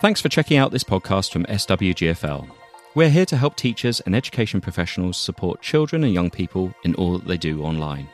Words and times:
Thanks 0.00 0.22
for 0.22 0.30
checking 0.30 0.56
out 0.56 0.72
this 0.72 0.82
podcast 0.82 1.30
from 1.30 1.44
SWGFL. 1.44 2.48
We're 2.94 3.10
here 3.10 3.26
to 3.26 3.36
help 3.36 3.56
teachers 3.56 4.00
and 4.00 4.16
education 4.16 4.62
professionals 4.62 5.18
support 5.18 5.60
children 5.60 6.04
and 6.04 6.14
young 6.14 6.30
people 6.30 6.74
in 6.84 6.94
all 6.94 7.18
that 7.18 7.28
they 7.28 7.36
do 7.36 7.62
online. 7.62 8.08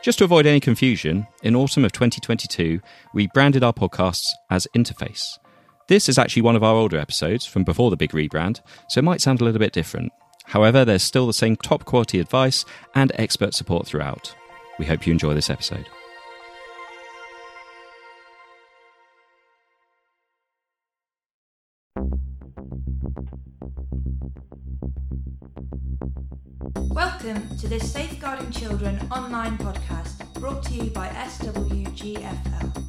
Just 0.00 0.20
to 0.20 0.24
avoid 0.24 0.46
any 0.46 0.58
confusion, 0.58 1.26
in 1.42 1.54
autumn 1.54 1.84
of 1.84 1.92
2022, 1.92 2.80
we 3.12 3.26
branded 3.34 3.62
our 3.62 3.74
podcasts 3.74 4.30
as 4.48 4.66
Interface. 4.74 5.38
This 5.86 6.08
is 6.08 6.16
actually 6.16 6.40
one 6.40 6.56
of 6.56 6.64
our 6.64 6.76
older 6.76 6.96
episodes 6.96 7.44
from 7.44 7.62
before 7.62 7.90
the 7.90 7.98
big 7.98 8.12
rebrand, 8.12 8.62
so 8.88 8.98
it 8.98 9.04
might 9.04 9.20
sound 9.20 9.42
a 9.42 9.44
little 9.44 9.60
bit 9.60 9.74
different. 9.74 10.10
However, 10.46 10.82
there's 10.86 11.02
still 11.02 11.26
the 11.26 11.34
same 11.34 11.56
top 11.56 11.84
quality 11.84 12.20
advice 12.20 12.64
and 12.94 13.12
expert 13.16 13.52
support 13.52 13.86
throughout. 13.86 14.34
We 14.78 14.86
hope 14.86 15.06
you 15.06 15.12
enjoy 15.12 15.34
this 15.34 15.50
episode. 15.50 15.90
Welcome 26.90 27.56
to 27.58 27.66
this 27.66 27.92
Safeguarding 27.92 28.52
Children 28.52 29.00
online 29.10 29.58
podcast 29.58 30.32
brought 30.34 30.62
to 30.64 30.74
you 30.74 30.90
by 30.90 31.08
SWGFL. 31.08 32.88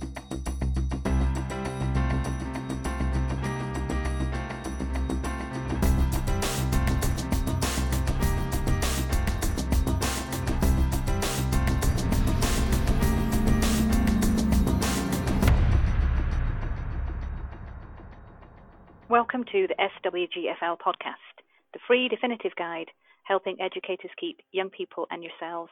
Welcome 19.09 19.43
to 19.45 19.67
the 19.67 19.75
SWGFL 20.05 20.77
podcast, 20.77 21.38
the 21.73 21.79
free 21.87 22.07
definitive 22.07 22.51
guide 22.57 22.87
helping 23.23 23.57
educators 23.61 24.11
keep 24.19 24.39
young 24.51 24.69
people 24.69 25.07
and 25.11 25.23
yourselves 25.23 25.71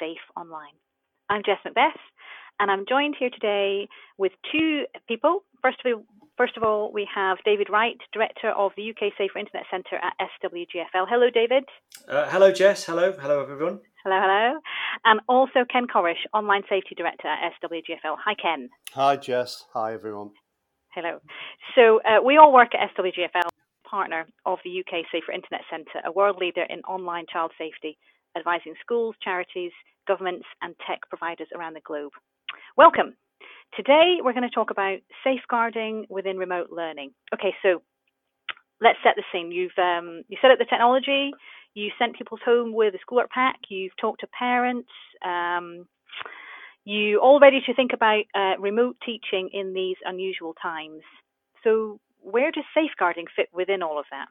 safe 0.00 0.24
online. 0.36 0.74
I'm 1.30 1.42
Jess 1.44 1.58
Macbeth, 1.64 1.98
and 2.58 2.70
I'm 2.70 2.84
joined 2.88 3.16
here 3.18 3.30
today 3.30 3.88
with 4.18 4.32
two 4.52 4.84
people. 5.08 5.44
First 5.62 5.78
of 5.84 5.92
all, 5.92 6.04
first 6.36 6.56
of 6.56 6.62
all, 6.62 6.92
we 6.92 7.08
have 7.14 7.38
David 7.44 7.68
Wright, 7.70 7.96
Director 8.12 8.50
of 8.50 8.72
the 8.76 8.90
UK 8.90 9.12
Safer 9.18 9.38
Internet 9.38 9.64
Centre 9.70 9.96
at 9.96 10.14
SWGFL. 10.42 11.06
Hello, 11.08 11.30
David. 11.30 11.64
Uh, 12.08 12.28
hello, 12.28 12.52
Jess. 12.52 12.84
Hello. 12.84 13.12
Hello, 13.18 13.42
everyone. 13.42 13.80
Hello, 14.04 14.18
hello. 14.20 14.60
And 15.04 15.20
also 15.28 15.64
Ken 15.70 15.86
Corish, 15.86 16.22
Online 16.32 16.62
Safety 16.68 16.94
Director 16.96 17.28
at 17.28 17.52
SWGFL. 17.62 18.16
Hi, 18.24 18.34
Ken. 18.34 18.68
Hi, 18.92 19.16
Jess. 19.16 19.64
Hi, 19.74 19.94
everyone. 19.94 20.30
Hello. 20.94 21.18
So 21.74 22.00
uh, 22.08 22.22
we 22.24 22.38
all 22.38 22.52
work 22.52 22.70
at 22.74 22.88
SWGFL, 22.96 23.48
partner 23.96 24.26
of 24.44 24.58
the 24.62 24.80
UK 24.80 25.06
Safer 25.10 25.32
Internet 25.32 25.62
Centre, 25.70 26.04
a 26.04 26.12
world 26.12 26.36
leader 26.38 26.66
in 26.68 26.80
online 26.80 27.24
child 27.32 27.50
safety, 27.56 27.96
advising 28.36 28.74
schools, 28.78 29.14
charities, 29.24 29.72
governments, 30.06 30.44
and 30.60 30.74
tech 30.86 31.00
providers 31.08 31.48
around 31.56 31.72
the 31.72 31.80
globe. 31.80 32.12
Welcome. 32.76 33.16
Today 33.74 34.18
we're 34.22 34.34
going 34.34 34.48
to 34.48 34.54
talk 34.54 34.70
about 34.70 34.98
safeguarding 35.24 36.04
within 36.10 36.36
remote 36.36 36.68
learning. 36.70 37.12
Okay, 37.32 37.54
so 37.62 37.80
let's 38.82 38.98
set 39.02 39.14
the 39.16 39.24
scene. 39.32 39.50
You've 39.50 39.78
um, 39.78 40.24
you 40.28 40.36
set 40.42 40.50
up 40.50 40.58
the 40.58 40.66
technology, 40.68 41.30
you 41.72 41.88
sent 41.98 42.18
people 42.18 42.36
home 42.44 42.74
with 42.74 42.94
a 42.94 42.98
schoolwork 43.00 43.30
pack, 43.30 43.56
you've 43.70 43.96
talked 43.98 44.20
to 44.20 44.26
parents. 44.38 44.90
Um, 45.24 45.86
you 46.84 47.18
all 47.20 47.40
ready 47.40 47.62
to 47.64 47.74
think 47.74 47.92
about 47.94 48.24
uh, 48.34 48.60
remote 48.60 48.96
teaching 49.06 49.48
in 49.54 49.72
these 49.72 49.96
unusual 50.04 50.52
times. 50.62 51.00
So, 51.64 51.98
where 52.26 52.50
does 52.50 52.64
safeguarding 52.74 53.26
fit 53.34 53.48
within 53.52 53.82
all 53.82 53.98
of 53.98 54.06
that? 54.10 54.28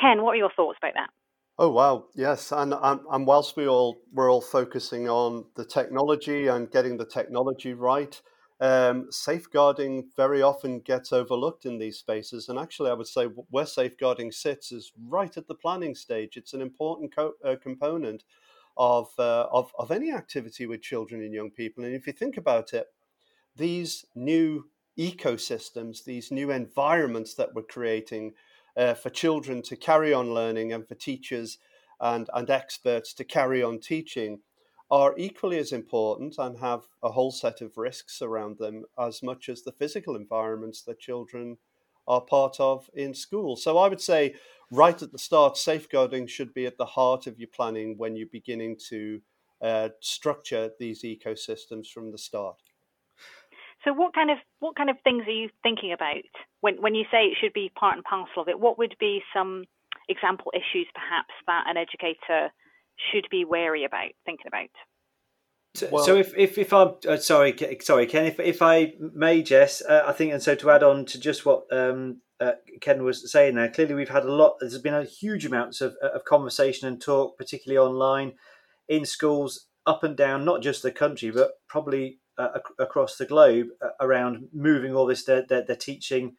Ken, 0.00 0.22
what 0.22 0.32
are 0.32 0.36
your 0.36 0.52
thoughts 0.54 0.78
about 0.80 0.94
that? 0.94 1.10
Oh 1.58 1.70
wow, 1.70 2.06
yes, 2.14 2.50
and 2.50 2.72
and, 2.72 3.26
whilst 3.26 3.56
we 3.56 3.66
all 3.68 4.00
we're 4.12 4.32
all 4.32 4.40
focusing 4.40 5.08
on 5.08 5.44
the 5.54 5.64
technology 5.64 6.46
and 6.46 6.70
getting 6.70 6.96
the 6.96 7.04
technology 7.04 7.74
right, 7.74 8.20
um, 8.60 9.08
safeguarding 9.10 10.08
very 10.16 10.40
often 10.40 10.80
gets 10.80 11.12
overlooked 11.12 11.66
in 11.66 11.78
these 11.78 11.98
spaces. 11.98 12.48
And 12.48 12.58
actually, 12.58 12.90
I 12.90 12.94
would 12.94 13.06
say 13.06 13.26
where 13.50 13.66
safeguarding 13.66 14.32
sits 14.32 14.72
is 14.72 14.92
right 15.08 15.36
at 15.36 15.46
the 15.46 15.54
planning 15.54 15.94
stage. 15.94 16.36
It's 16.36 16.54
an 16.54 16.62
important 16.62 17.14
co- 17.14 17.34
uh, 17.44 17.56
component 17.60 18.24
of, 18.76 19.08
uh, 19.18 19.46
of, 19.52 19.70
of 19.78 19.90
any 19.90 20.10
activity 20.12 20.66
with 20.66 20.80
children 20.80 21.20
and 21.20 21.34
young 21.34 21.50
people. 21.50 21.84
And 21.84 21.94
if 21.94 22.06
you 22.06 22.12
think 22.14 22.38
about 22.38 22.72
it, 22.72 22.86
these 23.56 24.06
new 24.14 24.70
ecosystems, 24.98 26.04
these 26.04 26.30
new 26.30 26.50
environments 26.50 27.34
that 27.34 27.54
we're 27.54 27.62
creating 27.62 28.34
uh, 28.76 28.94
for 28.94 29.10
children 29.10 29.62
to 29.62 29.76
carry 29.76 30.12
on 30.12 30.34
learning 30.34 30.72
and 30.72 30.86
for 30.86 30.94
teachers 30.94 31.58
and, 32.00 32.28
and 32.34 32.50
experts 32.50 33.14
to 33.14 33.24
carry 33.24 33.62
on 33.62 33.78
teaching 33.78 34.40
are 34.90 35.14
equally 35.16 35.58
as 35.58 35.72
important 35.72 36.34
and 36.38 36.58
have 36.58 36.82
a 37.02 37.10
whole 37.10 37.32
set 37.32 37.62
of 37.62 37.78
risks 37.78 38.20
around 38.20 38.58
them 38.58 38.84
as 38.98 39.22
much 39.22 39.48
as 39.48 39.62
the 39.62 39.72
physical 39.72 40.16
environments 40.16 40.82
that 40.82 40.98
children 40.98 41.56
are 42.06 42.20
part 42.20 42.56
of 42.58 42.90
in 42.94 43.14
school. 43.14 43.56
So 43.56 43.78
I 43.78 43.88
would 43.88 44.00
say 44.00 44.34
right 44.70 45.00
at 45.00 45.12
the 45.12 45.18
start, 45.18 45.56
safeguarding 45.56 46.26
should 46.26 46.52
be 46.52 46.66
at 46.66 46.76
the 46.76 46.84
heart 46.84 47.26
of 47.26 47.38
your 47.38 47.48
planning 47.48 47.96
when 47.96 48.16
you're 48.16 48.26
beginning 48.30 48.76
to 48.88 49.20
uh, 49.62 49.90
structure 50.00 50.70
these 50.78 51.02
ecosystems 51.02 51.86
from 51.86 52.10
the 52.10 52.18
start. 52.18 52.61
So, 53.84 53.92
what 53.92 54.14
kind 54.14 54.30
of 54.30 54.38
what 54.60 54.76
kind 54.76 54.90
of 54.90 54.96
things 55.02 55.24
are 55.26 55.30
you 55.30 55.48
thinking 55.62 55.92
about 55.92 56.22
when 56.60 56.80
when 56.80 56.94
you 56.94 57.04
say 57.10 57.24
it 57.24 57.36
should 57.40 57.52
be 57.52 57.70
part 57.78 57.96
and 57.96 58.04
parcel 58.04 58.42
of 58.42 58.48
it? 58.48 58.58
What 58.58 58.78
would 58.78 58.94
be 59.00 59.20
some 59.34 59.64
example 60.08 60.52
issues, 60.54 60.86
perhaps, 60.94 61.34
that 61.46 61.64
an 61.66 61.76
educator 61.76 62.52
should 63.10 63.26
be 63.30 63.44
wary 63.44 63.84
about 63.84 64.10
thinking 64.24 64.46
about? 64.46 64.70
So, 65.74 65.88
well, 65.90 66.04
so 66.04 66.16
if, 66.16 66.36
if, 66.36 66.58
if 66.58 66.72
I'm 66.72 66.94
uh, 67.08 67.16
sorry, 67.16 67.56
sorry, 67.80 68.06
Ken, 68.06 68.26
if, 68.26 68.38
if 68.38 68.60
I 68.60 68.92
may, 69.00 69.42
Jess, 69.42 69.80
uh, 69.80 70.02
I 70.06 70.12
think, 70.12 70.32
and 70.32 70.42
so 70.42 70.54
to 70.54 70.70
add 70.70 70.82
on 70.82 71.06
to 71.06 71.18
just 71.18 71.46
what 71.46 71.64
um, 71.72 72.20
uh, 72.40 72.52
Ken 72.82 73.02
was 73.02 73.32
saying 73.32 73.54
there, 73.54 73.70
clearly 73.70 73.94
we've 73.94 74.10
had 74.10 74.24
a 74.24 74.32
lot, 74.32 74.56
there's 74.60 74.76
been 74.78 74.92
a 74.92 75.04
huge 75.04 75.46
amounts 75.46 75.80
of, 75.80 75.94
of 76.02 76.26
conversation 76.26 76.88
and 76.88 77.00
talk, 77.00 77.38
particularly 77.38 77.78
online, 77.78 78.34
in 78.86 79.06
schools, 79.06 79.68
up 79.86 80.04
and 80.04 80.14
down, 80.14 80.44
not 80.44 80.60
just 80.60 80.82
the 80.82 80.92
country, 80.92 81.30
but 81.30 81.52
probably 81.68 82.18
uh, 82.38 82.48
ac- 82.56 82.74
across 82.78 83.16
the 83.16 83.26
globe 83.26 83.68
uh, 83.80 83.88
around 84.00 84.48
moving 84.52 84.94
all 84.94 85.06
this, 85.06 85.24
their, 85.24 85.44
their, 85.46 85.62
their, 85.62 85.76
teaching, 85.76 86.36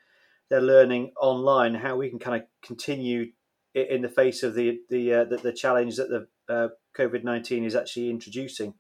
their 0.50 0.62
learning 0.62 1.12
online, 1.20 1.76
how 1.76 1.96
we 1.96 2.10
can 2.10 2.20
kind 2.20 2.42
of 2.42 2.48
continue 2.64 3.28
in 3.74 4.02
the 4.02 4.10
face 4.10 4.44
of 4.44 4.54
the, 4.54 4.80
the, 4.90 5.14
uh, 5.14 5.24
the, 5.24 5.38
the, 5.38 5.54
challenge 5.54 5.96
that 5.96 6.10
the 6.10 6.28
uh, 6.54 6.70
COVID 6.98 7.24
19 7.24 7.64
is 7.64 7.76
actually 7.76 8.10
introducing 8.10 8.76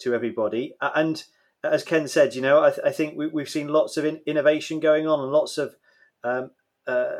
to 0.00 0.14
everybody. 0.14 0.74
And 0.80 1.22
as 1.62 1.84
Ken 1.84 2.08
said, 2.08 2.34
you 2.34 2.42
know, 2.42 2.62
I, 2.62 2.70
th- 2.70 2.86
I 2.86 2.90
think 2.90 3.16
we, 3.16 3.42
have 3.42 3.50
seen 3.50 3.68
lots 3.68 3.96
of 3.96 4.04
in- 4.04 4.20
innovation 4.26 4.80
going 4.80 5.06
on 5.06 5.20
and 5.20 5.30
lots 5.30 5.58
of 5.58 5.74
um, 6.24 6.50
uh, 6.86 7.16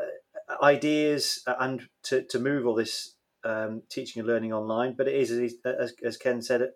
ideas 0.61 1.43
and 1.45 1.87
to, 2.03 2.23
to 2.23 2.39
move 2.39 2.65
all 2.65 2.75
this 2.75 3.15
um, 3.43 3.83
teaching 3.89 4.19
and 4.19 4.27
learning 4.27 4.53
online. 4.53 4.95
But 4.97 5.07
it 5.07 5.15
is, 5.15 5.55
as, 5.65 5.93
as 6.03 6.17
Ken 6.17 6.41
said, 6.41 6.69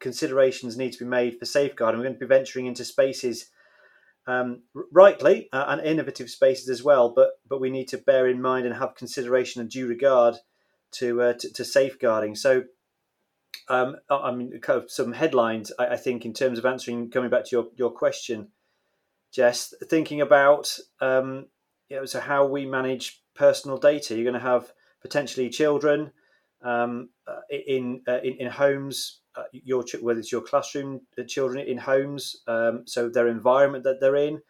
considerations 0.00 0.76
need 0.76 0.92
to 0.92 0.98
be 0.98 1.08
made 1.08 1.38
for 1.38 1.44
safeguarding. 1.44 1.98
We're 1.98 2.06
going 2.06 2.18
to 2.18 2.20
be 2.20 2.26
venturing 2.26 2.66
into 2.66 2.84
spaces, 2.84 3.50
um, 4.26 4.62
rightly, 4.92 5.48
uh, 5.52 5.64
and 5.68 5.80
innovative 5.80 6.30
spaces 6.30 6.68
as 6.68 6.82
well. 6.82 7.12
But 7.14 7.32
but 7.48 7.60
we 7.60 7.70
need 7.70 7.88
to 7.88 7.98
bear 7.98 8.28
in 8.28 8.42
mind 8.42 8.66
and 8.66 8.74
have 8.74 8.94
consideration 8.94 9.60
and 9.60 9.70
due 9.70 9.86
regard 9.86 10.36
to 10.92 11.22
uh, 11.22 11.32
to, 11.34 11.52
to, 11.52 11.64
safeguarding. 11.64 12.34
So. 12.34 12.64
Um, 13.68 13.96
I 14.10 14.30
mean, 14.30 14.60
kind 14.60 14.82
of 14.82 14.90
some 14.90 15.12
headlines. 15.12 15.72
I, 15.78 15.86
I 15.86 15.96
think 15.96 16.26
in 16.26 16.34
terms 16.34 16.58
of 16.58 16.66
answering, 16.66 17.08
coming 17.08 17.30
back 17.30 17.46
to 17.46 17.56
your, 17.56 17.68
your 17.76 17.90
question, 17.90 18.48
Jess, 19.32 19.72
thinking 19.88 20.20
about 20.20 20.76
um, 21.00 21.46
you 21.88 21.96
know, 21.96 22.04
so 22.04 22.20
how 22.20 22.46
we 22.46 22.66
manage 22.66 23.22
personal 23.34 23.78
data. 23.78 24.14
You're 24.14 24.24
going 24.24 24.34
to 24.34 24.40
have 24.40 24.72
potentially 25.00 25.48
children 25.50 26.12
um, 26.64 27.10
uh, 27.26 27.40
in, 27.50 28.02
uh, 28.08 28.20
in, 28.24 28.34
in 28.40 28.50
homes. 28.50 29.20
Uh, 29.36 29.42
your 29.52 29.84
whether 30.00 30.20
it's 30.20 30.30
your 30.30 30.40
classroom 30.40 31.00
children 31.26 31.66
in 31.66 31.76
homes, 31.76 32.36
um, 32.46 32.84
so 32.86 33.08
their 33.08 33.26
environment 33.26 33.82
that 33.82 34.00
they're 34.00 34.14
in, 34.14 34.40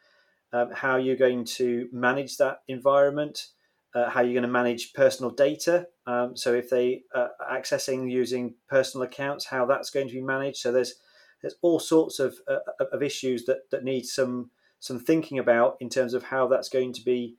um, 0.52 0.70
how 0.74 0.96
you're 0.96 1.16
going 1.16 1.42
to 1.42 1.88
manage 1.90 2.36
that 2.36 2.58
environment, 2.68 3.46
uh, 3.94 4.10
how 4.10 4.20
you're 4.20 4.34
going 4.34 4.42
to 4.42 4.48
manage 4.48 4.92
personal 4.92 5.30
data. 5.30 5.86
Um, 6.06 6.36
so 6.36 6.52
if 6.52 6.68
they 6.68 7.02
are 7.14 7.30
accessing 7.50 8.10
using 8.10 8.56
personal 8.68 9.06
accounts, 9.06 9.46
how 9.46 9.64
that's 9.64 9.90
going 9.90 10.08
to 10.08 10.14
be 10.14 10.20
managed. 10.20 10.58
So 10.58 10.70
there's 10.70 10.96
there's 11.40 11.56
all 11.62 11.80
sorts 11.80 12.18
of 12.18 12.36
uh, 12.46 12.58
of 12.92 13.02
issues 13.02 13.46
that 13.46 13.70
that 13.70 13.84
need 13.84 14.04
some 14.04 14.50
some 14.80 15.00
thinking 15.00 15.38
about 15.38 15.76
in 15.80 15.88
terms 15.88 16.12
of 16.12 16.24
how 16.24 16.46
that's 16.46 16.68
going 16.68 16.92
to 16.92 17.02
be 17.02 17.36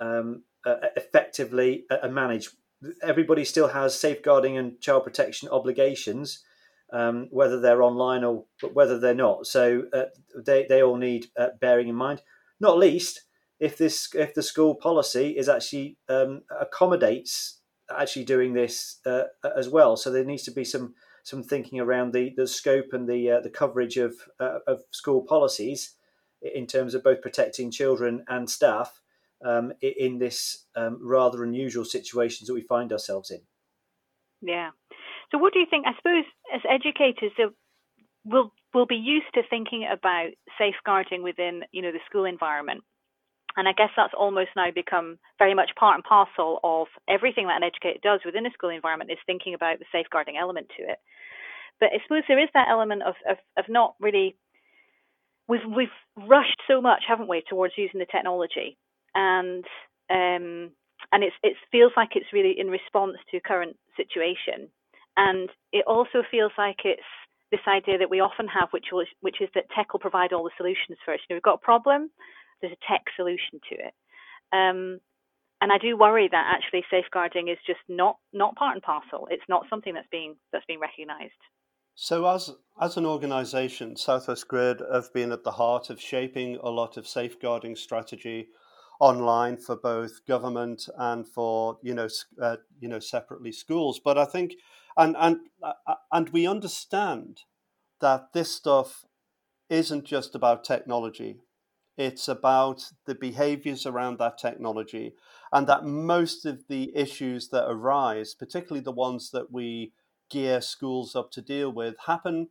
um, 0.00 0.42
uh, 0.64 0.76
effectively 0.96 1.84
managed. 2.10 2.54
Everybody 3.02 3.44
still 3.44 3.68
has 3.68 3.98
safeguarding 3.98 4.56
and 4.56 4.80
child 4.80 5.04
protection 5.04 5.48
obligations, 5.48 6.44
um, 6.92 7.28
whether 7.30 7.60
they're 7.60 7.82
online 7.82 8.24
or 8.24 8.44
whether 8.72 8.98
they're 8.98 9.14
not. 9.14 9.46
So 9.46 9.84
uh, 9.92 10.04
they, 10.46 10.66
they 10.68 10.82
all 10.82 10.96
need 10.96 11.26
uh, 11.36 11.48
bearing 11.60 11.88
in 11.88 11.94
mind. 11.94 12.22
Not 12.60 12.78
least, 12.78 13.22
if 13.60 13.76
this 13.76 14.08
if 14.14 14.34
the 14.34 14.42
school 14.42 14.74
policy 14.74 15.36
is 15.36 15.48
actually 15.48 15.96
um, 16.08 16.42
accommodates 16.60 17.60
actually 17.96 18.24
doing 18.24 18.52
this 18.52 18.98
uh, 19.06 19.24
as 19.56 19.68
well. 19.68 19.96
So 19.96 20.10
there 20.10 20.24
needs 20.24 20.44
to 20.44 20.50
be 20.50 20.64
some 20.64 20.94
some 21.22 21.42
thinking 21.42 21.80
around 21.80 22.12
the, 22.12 22.32
the 22.36 22.46
scope 22.46 22.92
and 22.92 23.08
the 23.08 23.30
uh, 23.30 23.40
the 23.40 23.50
coverage 23.50 23.96
of 23.96 24.14
uh, 24.40 24.58
of 24.66 24.82
school 24.90 25.22
policies 25.22 25.94
in 26.40 26.66
terms 26.66 26.94
of 26.94 27.02
both 27.02 27.20
protecting 27.20 27.70
children 27.70 28.24
and 28.28 28.48
staff 28.48 29.00
um, 29.44 29.72
in 29.80 30.18
this 30.18 30.66
um, 30.76 30.98
rather 31.00 31.44
unusual 31.44 31.84
situations 31.84 32.48
that 32.48 32.54
we 32.54 32.62
find 32.62 32.92
ourselves 32.92 33.30
in. 33.30 33.40
Yeah. 34.40 34.70
So, 35.30 35.38
what 35.38 35.52
do 35.52 35.58
you 35.58 35.66
think? 35.68 35.86
I 35.86 35.96
suppose 35.96 36.24
as 36.54 36.60
educators, 36.68 37.32
we'll 38.24 38.52
we'll 38.74 38.86
be 38.86 38.96
used 38.96 39.32
to 39.34 39.42
thinking 39.48 39.88
about 39.90 40.30
safeguarding 40.58 41.22
within 41.22 41.62
you 41.72 41.82
know 41.82 41.92
the 41.92 42.00
school 42.08 42.24
environment 42.24 42.82
and 43.58 43.66
I 43.66 43.72
guess 43.72 43.90
that's 43.96 44.14
almost 44.16 44.50
now 44.54 44.70
become 44.72 45.18
very 45.36 45.52
much 45.52 45.70
part 45.76 45.96
and 45.96 46.04
parcel 46.04 46.60
of 46.62 46.86
everything 47.08 47.48
that 47.48 47.56
an 47.56 47.64
educator 47.64 47.98
does 48.00 48.20
within 48.24 48.46
a 48.46 48.50
school 48.50 48.70
environment 48.70 49.10
is 49.10 49.18
thinking 49.26 49.52
about 49.52 49.80
the 49.80 49.84
safeguarding 49.90 50.36
element 50.36 50.68
to 50.76 50.84
it. 50.84 50.98
But 51.80 51.90
I 51.90 51.98
suppose 52.04 52.22
there 52.28 52.42
is 52.42 52.50
that 52.54 52.68
element 52.70 53.02
of, 53.02 53.14
of, 53.28 53.36
of 53.56 53.64
not 53.68 53.94
really 53.98 54.36
we've 55.48 55.66
we've 55.66 55.98
rushed 56.16 56.60
so 56.68 56.80
much, 56.80 57.02
haven't 57.08 57.28
we, 57.28 57.42
towards 57.48 57.74
using 57.76 57.98
the 57.98 58.06
technology. 58.06 58.78
And 59.18 59.64
um, 60.10 60.70
and 61.10 61.24
it's 61.24 61.34
it 61.42 61.56
feels 61.72 61.92
like 61.96 62.10
it's 62.14 62.32
really 62.32 62.54
in 62.56 62.68
response 62.68 63.16
to 63.30 63.40
current 63.40 63.76
situation. 63.96 64.70
And 65.16 65.50
it 65.72 65.84
also 65.86 66.22
feels 66.30 66.52
like 66.56 66.78
it's 66.84 67.02
this 67.50 67.60
idea 67.66 67.98
that 67.98 68.10
we 68.10 68.20
often 68.20 68.46
have, 68.46 68.68
which 68.70 68.86
was, 68.92 69.06
which 69.20 69.40
is 69.40 69.48
that 69.54 69.64
tech 69.74 69.92
will 69.92 70.00
provide 70.00 70.32
all 70.32 70.44
the 70.44 70.50
solutions 70.56 70.98
first. 71.04 71.22
You 71.28 71.34
know, 71.34 71.36
we've 71.36 71.42
got 71.42 71.54
a 71.54 71.58
problem, 71.58 72.10
there's 72.60 72.72
a 72.72 72.92
tech 72.92 73.02
solution 73.16 73.58
to 73.68 73.74
it. 73.74 73.94
Um, 74.52 75.00
and 75.60 75.72
I 75.72 75.78
do 75.78 75.96
worry 75.96 76.28
that 76.30 76.54
actually 76.54 76.84
safeguarding 76.88 77.48
is 77.48 77.58
just 77.66 77.80
not 77.88 78.18
not 78.32 78.54
part 78.54 78.74
and 78.74 78.82
parcel. 78.82 79.26
It's 79.30 79.42
not 79.48 79.66
something 79.68 79.92
that's 79.92 80.06
being 80.10 80.36
that's 80.52 80.64
being 80.66 80.78
recognised. 80.78 81.32
So, 81.96 82.24
as 82.26 82.54
as 82.80 82.96
an 82.96 83.04
organisation, 83.04 83.96
Southwest 83.96 84.46
Grid 84.46 84.80
have 84.92 85.12
been 85.12 85.32
at 85.32 85.42
the 85.42 85.50
heart 85.50 85.90
of 85.90 86.00
shaping 86.00 86.58
a 86.62 86.70
lot 86.70 86.96
of 86.96 87.08
safeguarding 87.08 87.74
strategy 87.74 88.48
online 89.00 89.56
for 89.56 89.76
both 89.76 90.26
government 90.26 90.88
and 90.96 91.26
for 91.28 91.78
you 91.82 91.94
know 91.94 92.08
uh, 92.40 92.56
you 92.80 92.88
know 92.88 92.98
separately 93.00 93.52
schools. 93.52 94.00
But 94.04 94.18
I 94.18 94.24
think 94.24 94.54
and 94.96 95.16
and 95.18 95.40
uh, 95.62 95.94
and 96.12 96.28
we 96.30 96.46
understand 96.46 97.42
that 98.00 98.32
this 98.32 98.50
stuff 98.52 99.04
isn't 99.68 100.04
just 100.04 100.34
about 100.34 100.64
technology 100.64 101.40
it's 101.96 102.28
about 102.28 102.92
the 103.06 103.14
behaviors 103.14 103.86
around 103.86 104.18
that 104.18 104.38
technology, 104.38 105.14
and 105.52 105.66
that 105.66 105.84
most 105.84 106.46
of 106.46 106.66
the 106.68 106.96
issues 106.96 107.50
that 107.50 107.68
arise, 107.70 108.34
particularly 108.34 108.82
the 108.82 108.92
ones 108.92 109.30
that 109.32 109.52
we 109.52 109.92
gear 110.30 110.60
schools 110.60 111.16
up 111.16 111.30
to 111.32 111.42
deal 111.42 111.70
with, 111.72 111.96
happen 112.06 112.48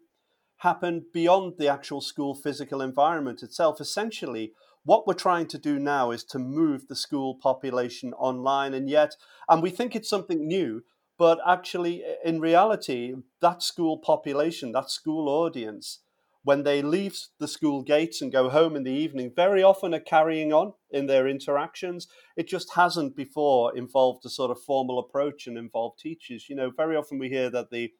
happen 0.58 1.06
beyond 1.14 1.56
the 1.58 1.68
actual 1.68 2.02
school 2.02 2.36
physical 2.36 2.82
environment 2.82 3.44
itself. 3.44 3.80
Essentially, 3.82 4.54
what 4.88 5.06
we're 5.06 5.14
trying 5.14 5.48
to 5.48 5.58
do 5.58 5.78
now 5.80 6.12
is 6.12 6.24
to 6.24 6.40
move 6.40 6.88
the 6.88 6.96
school 6.96 7.36
population 7.36 8.14
online, 8.14 8.74
and 8.74 8.90
yet, 8.90 9.18
and 9.50 9.62
we 9.62 9.70
think 9.70 9.98
it's 9.98 10.10
something 10.10 10.48
new, 10.48 10.82
but 11.18 11.40
actually, 11.46 12.06
in 12.24 12.40
reality, 12.40 13.14
that 13.42 13.62
school 13.62 13.98
population, 13.98 14.72
that 14.72 14.90
school 14.90 15.28
audience, 15.28 16.00
when 16.44 16.64
they 16.64 16.82
leave 16.82 17.20
the 17.38 17.50
school 17.50 17.82
gates 17.82 18.22
and 18.22 18.32
go 18.32 18.48
home 18.48 18.78
in 18.78 18.84
the 18.84 18.94
evening, 18.94 19.34
very 19.36 19.62
often 19.62 19.94
are 19.94 20.00
carrying 20.00 20.54
on 20.54 20.72
in 20.90 21.08
their 21.08 21.28
interactions. 21.28 22.08
It 22.38 22.48
just 22.48 22.76
hasn't 22.76 23.14
before 23.14 23.76
involved 23.76 24.26
a 24.26 24.30
sort 24.30 24.52
of 24.52 24.62
formal 24.62 25.00
approach 25.00 25.48
and 25.48 25.58
involved 25.58 26.00
teachers. 26.00 26.48
You 26.48 26.56
know, 26.56 26.72
very 26.72 26.96
often 26.96 27.20
we 27.20 27.28
hear 27.28 27.50
that 27.50 27.72
the 27.72 27.92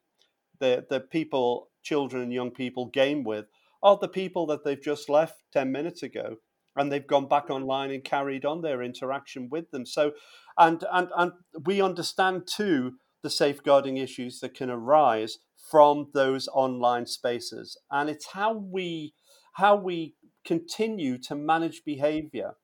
the 0.58 0.86
the 0.88 1.00
people, 1.00 1.68
children 1.82 2.22
and 2.22 2.32
young 2.32 2.50
people 2.50 2.86
game 2.86 3.24
with 3.24 3.44
are 3.82 3.98
the 3.98 4.08
people 4.08 4.46
that 4.46 4.64
they've 4.64 4.82
just 4.82 5.10
left 5.10 5.42
10 5.52 5.70
minutes 5.70 6.02
ago 6.02 6.38
and 6.78 6.90
they've 6.90 7.06
gone 7.06 7.28
back 7.28 7.50
online 7.50 7.90
and 7.90 8.04
carried 8.04 8.44
on 8.44 8.62
their 8.62 8.82
interaction 8.82 9.48
with 9.50 9.70
them. 9.70 9.84
So 9.84 10.12
and 10.56 10.84
and 10.92 11.08
and 11.16 11.32
we 11.64 11.80
understand 11.80 12.46
too 12.46 12.94
the 13.22 13.30
safeguarding 13.30 13.96
issues 13.96 14.40
that 14.40 14.54
can 14.54 14.70
arise 14.70 15.38
from 15.70 16.08
those 16.14 16.48
online 16.48 17.06
spaces. 17.06 17.76
And 17.90 18.08
it's 18.08 18.28
how 18.32 18.54
we 18.54 19.14
how 19.54 19.76
we 19.76 20.14
continue 20.44 21.18
to 21.18 21.34
manage 21.34 21.84
behavior 21.84 22.54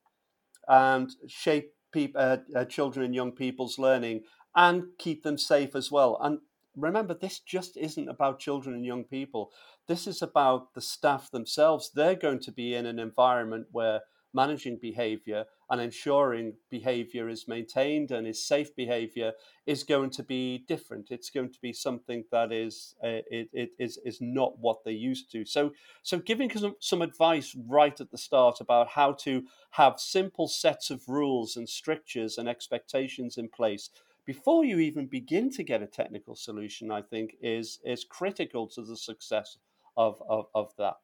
and 0.68 1.10
shape 1.26 1.72
people, 1.92 2.20
uh, 2.20 2.38
uh, 2.56 2.64
children 2.64 3.04
and 3.04 3.14
young 3.14 3.32
people's 3.32 3.78
learning 3.78 4.22
and 4.56 4.84
keep 4.98 5.22
them 5.22 5.36
safe 5.36 5.74
as 5.74 5.90
well. 5.90 6.18
And 6.22 6.38
remember 6.76 7.14
this 7.14 7.38
just 7.40 7.76
isn't 7.76 8.08
about 8.08 8.38
children 8.38 8.74
and 8.74 8.84
young 8.84 9.04
people 9.04 9.50
this 9.86 10.06
is 10.06 10.22
about 10.22 10.74
the 10.74 10.80
staff 10.80 11.30
themselves. 11.30 11.90
They're 11.94 12.14
going 12.14 12.40
to 12.40 12.52
be 12.52 12.74
in 12.74 12.86
an 12.86 12.98
environment 12.98 13.66
where 13.70 14.00
managing 14.34 14.76
behavior 14.82 15.44
and 15.70 15.80
ensuring 15.80 16.54
behavior 16.68 17.28
is 17.28 17.46
maintained 17.46 18.10
and 18.10 18.26
is 18.26 18.44
safe 18.44 18.74
behavior 18.74 19.32
is 19.64 19.84
going 19.84 20.10
to 20.10 20.22
be 20.22 20.64
different. 20.66 21.10
It's 21.10 21.30
going 21.30 21.52
to 21.52 21.60
be 21.60 21.72
something 21.72 22.24
that 22.32 22.52
is 22.52 22.96
uh, 23.02 23.22
it, 23.30 23.48
it 23.52 23.70
is 23.78 23.98
is 24.04 24.18
not 24.20 24.58
what 24.58 24.84
they're 24.84 24.92
used 24.92 25.30
to. 25.32 25.44
So 25.44 25.72
so 26.02 26.18
giving 26.18 26.50
some, 26.50 26.74
some 26.80 27.00
advice 27.00 27.56
right 27.68 27.98
at 27.98 28.10
the 28.10 28.18
start 28.18 28.60
about 28.60 28.88
how 28.88 29.12
to 29.12 29.44
have 29.70 30.00
simple 30.00 30.48
sets 30.48 30.90
of 30.90 31.08
rules 31.08 31.56
and 31.56 31.68
strictures 31.68 32.36
and 32.36 32.48
expectations 32.48 33.38
in 33.38 33.48
place 33.48 33.90
before 34.26 34.64
you 34.64 34.78
even 34.78 35.06
begin 35.06 35.50
to 35.50 35.62
get 35.62 35.82
a 35.82 35.86
technical 35.86 36.34
solution 36.34 36.90
i 36.90 37.02
think 37.02 37.36
is 37.42 37.78
is 37.84 38.04
critical 38.04 38.66
to 38.66 38.82
the 38.82 38.96
success 38.96 39.58
of, 39.96 40.20
of, 40.28 40.46
of 40.54 40.68
that 40.78 40.94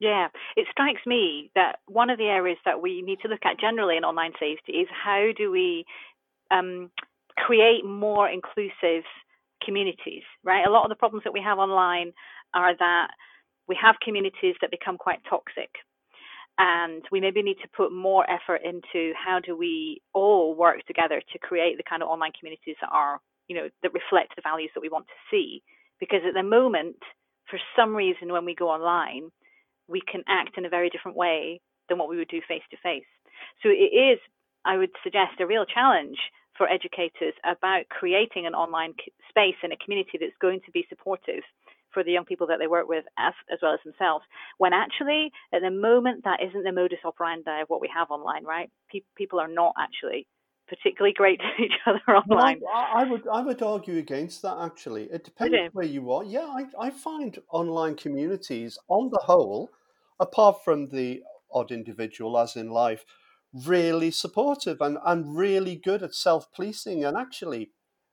yeah, 0.00 0.28
it 0.56 0.66
strikes 0.70 1.00
me 1.06 1.50
that 1.56 1.80
one 1.86 2.08
of 2.08 2.18
the 2.18 2.26
areas 2.26 2.58
that 2.64 2.80
we 2.80 3.02
need 3.02 3.18
to 3.22 3.28
look 3.28 3.44
at 3.44 3.58
generally 3.58 3.96
in 3.96 4.04
online 4.04 4.32
safety 4.38 4.72
is 4.74 4.88
how 4.92 5.30
do 5.36 5.50
we 5.50 5.84
um, 6.50 6.90
create 7.36 7.84
more 7.84 8.28
inclusive 8.28 9.02
communities, 9.64 10.22
right? 10.44 10.66
A 10.66 10.70
lot 10.70 10.84
of 10.84 10.88
the 10.88 10.94
problems 10.94 11.24
that 11.24 11.32
we 11.32 11.42
have 11.42 11.58
online 11.58 12.12
are 12.54 12.76
that 12.76 13.08
we 13.66 13.76
have 13.80 13.96
communities 14.02 14.54
that 14.60 14.70
become 14.70 14.96
quite 14.96 15.18
toxic. 15.28 15.70
And 16.58 17.02
we 17.12 17.20
maybe 17.20 17.42
need 17.42 17.58
to 17.62 17.68
put 17.76 17.92
more 17.92 18.28
effort 18.28 18.62
into 18.64 19.12
how 19.14 19.38
do 19.40 19.56
we 19.56 20.00
all 20.12 20.54
work 20.54 20.84
together 20.86 21.22
to 21.32 21.38
create 21.38 21.76
the 21.76 21.84
kind 21.88 22.02
of 22.02 22.08
online 22.08 22.32
communities 22.38 22.74
that 22.80 22.90
are, 22.92 23.20
you 23.46 23.56
know, 23.56 23.68
that 23.82 23.92
reflect 23.92 24.34
the 24.34 24.42
values 24.42 24.70
that 24.74 24.80
we 24.80 24.88
want 24.88 25.06
to 25.06 25.14
see. 25.30 25.62
Because 26.00 26.20
at 26.26 26.34
the 26.34 26.42
moment, 26.42 26.96
for 27.50 27.58
some 27.76 27.94
reason, 27.94 28.32
when 28.32 28.44
we 28.44 28.54
go 28.54 28.68
online, 28.68 29.30
we 29.88 30.00
can 30.00 30.22
act 30.28 30.58
in 30.58 30.66
a 30.66 30.68
very 30.68 30.90
different 30.90 31.16
way 31.16 31.60
than 31.88 31.98
what 31.98 32.08
we 32.08 32.16
would 32.16 32.28
do 32.28 32.40
face 32.46 32.62
to 32.70 32.76
face. 32.82 33.08
So 33.62 33.68
it 33.70 33.92
is, 33.96 34.18
I 34.64 34.76
would 34.76 34.90
suggest, 35.02 35.40
a 35.40 35.46
real 35.46 35.64
challenge 35.64 36.18
for 36.56 36.68
educators 36.68 37.34
about 37.44 37.88
creating 37.88 38.46
an 38.46 38.54
online 38.54 38.94
space 39.28 39.56
and 39.62 39.72
a 39.72 39.76
community 39.76 40.18
that's 40.20 40.36
going 40.40 40.60
to 40.66 40.72
be 40.72 40.84
supportive 40.88 41.42
for 41.94 42.04
the 42.04 42.12
young 42.12 42.24
people 42.24 42.46
that 42.48 42.58
they 42.58 42.66
work 42.66 42.88
with 42.88 43.04
as, 43.16 43.32
as 43.50 43.60
well 43.62 43.72
as 43.72 43.80
themselves. 43.84 44.24
When 44.58 44.74
actually, 44.74 45.32
at 45.54 45.62
the 45.62 45.70
moment, 45.70 46.24
that 46.24 46.40
isn't 46.46 46.64
the 46.64 46.72
modus 46.72 46.98
operandi 47.04 47.62
of 47.62 47.68
what 47.68 47.80
we 47.80 47.90
have 47.94 48.10
online, 48.10 48.44
right? 48.44 48.68
Pe- 48.92 49.08
people 49.16 49.40
are 49.40 49.48
not 49.48 49.72
actually 49.78 50.26
particularly 50.68 51.12
great 51.12 51.40
to 51.56 51.62
each 51.62 51.72
other 51.86 52.16
online. 52.16 52.60
Well, 52.60 52.72
I, 52.74 53.02
I, 53.02 53.04
would 53.04 53.26
I 53.28 53.40
would 53.42 53.62
argue 53.62 53.98
against 53.98 54.42
that. 54.42 54.58
Actually, 54.60 55.04
it 55.04 55.24
depends 55.24 55.56
where 55.72 55.86
you 55.86 56.10
are. 56.12 56.24
Yeah, 56.24 56.46
I, 56.46 56.66
I 56.78 56.90
find 56.90 57.38
online 57.50 57.96
communities, 57.96 58.78
on 58.88 59.10
the 59.10 59.20
whole, 59.24 59.70
apart 60.20 60.64
from 60.64 60.88
the 60.88 61.22
odd 61.52 61.70
individual, 61.70 62.38
as 62.38 62.56
in 62.56 62.68
life, 62.70 63.04
really 63.52 64.10
supportive 64.10 64.80
and, 64.80 64.98
and 65.04 65.36
really 65.36 65.76
good 65.76 66.02
at 66.02 66.14
self 66.14 66.52
policing. 66.52 67.04
And 67.04 67.16
actually, 67.16 67.70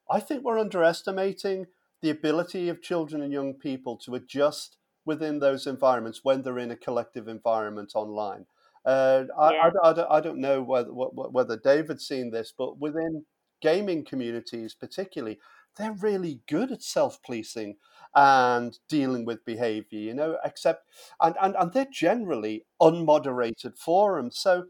I 0.10 0.20
think 0.20 0.44
we're 0.44 0.60
underestimating 0.60 1.68
the 2.02 2.10
ability 2.10 2.70
of 2.70 2.82
children 2.82 3.22
and 3.22 3.34
young 3.34 3.54
people 3.54 3.98
to 3.98 4.16
adjust 4.16 4.78
within 5.06 5.40
those 5.40 5.68
environments 5.68 6.22
when 6.24 6.42
they're 6.42 6.60
in 6.60 6.72
a 6.72 6.76
collective 6.76 7.28
environment 7.28 7.92
online. 7.96 8.46
Uh, 8.86 9.26
yeah. 9.40 9.72
I, 9.84 9.90
I, 9.90 10.18
I, 10.18 10.22
don't 10.22 10.40
know 10.40 10.62
whether, 10.62 10.90
whether 10.92 11.58
David's 11.58 12.08
seen 12.08 12.30
this, 12.30 12.54
but 12.56 12.80
within 12.80 13.26
gaming 13.62 14.06
communities, 14.06 14.76
particularly, 14.80 15.40
they're 15.78 15.94
really 15.94 16.42
good 16.48 16.72
at 16.72 16.84
self 16.84 17.22
policing 17.24 17.78
and 18.14 18.78
dealing 18.88 19.26
with 19.26 19.44
behavior, 19.44 20.00
you 20.00 20.14
know, 20.14 20.38
except, 20.46 20.88
and, 21.20 21.36
and, 21.42 21.56
and 21.60 21.74
they're 21.74 21.88
generally 21.92 22.66
unmoderated 22.82 23.78
forums. 23.78 24.38
So, 24.40 24.66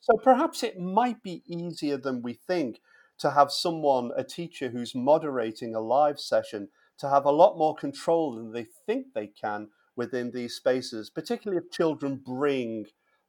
so 0.00 0.16
perhaps 0.16 0.62
it 0.62 0.78
might 0.78 1.22
be 1.22 1.42
easier 1.46 1.96
than 1.96 2.22
we 2.22 2.32
think 2.32 2.80
to 3.18 3.30
have 3.32 3.52
someone, 3.52 4.10
a 4.16 4.24
teacher 4.24 4.70
who's 4.70 4.94
moderating 4.94 5.74
a 5.74 5.80
live 5.80 6.18
session, 6.18 6.68
to 6.98 7.08
have 7.08 7.24
a 7.24 7.30
lot 7.30 7.56
more 7.56 7.74
control 7.74 8.34
than 8.34 8.52
they 8.52 8.66
think 8.86 9.06
they 9.14 9.28
can 9.28 9.68
within 9.94 10.30
these 10.30 10.54
spaces, 10.54 11.10
particularly 11.10 11.62
if 11.62 11.70
children 11.70 12.20
bring 12.24 12.86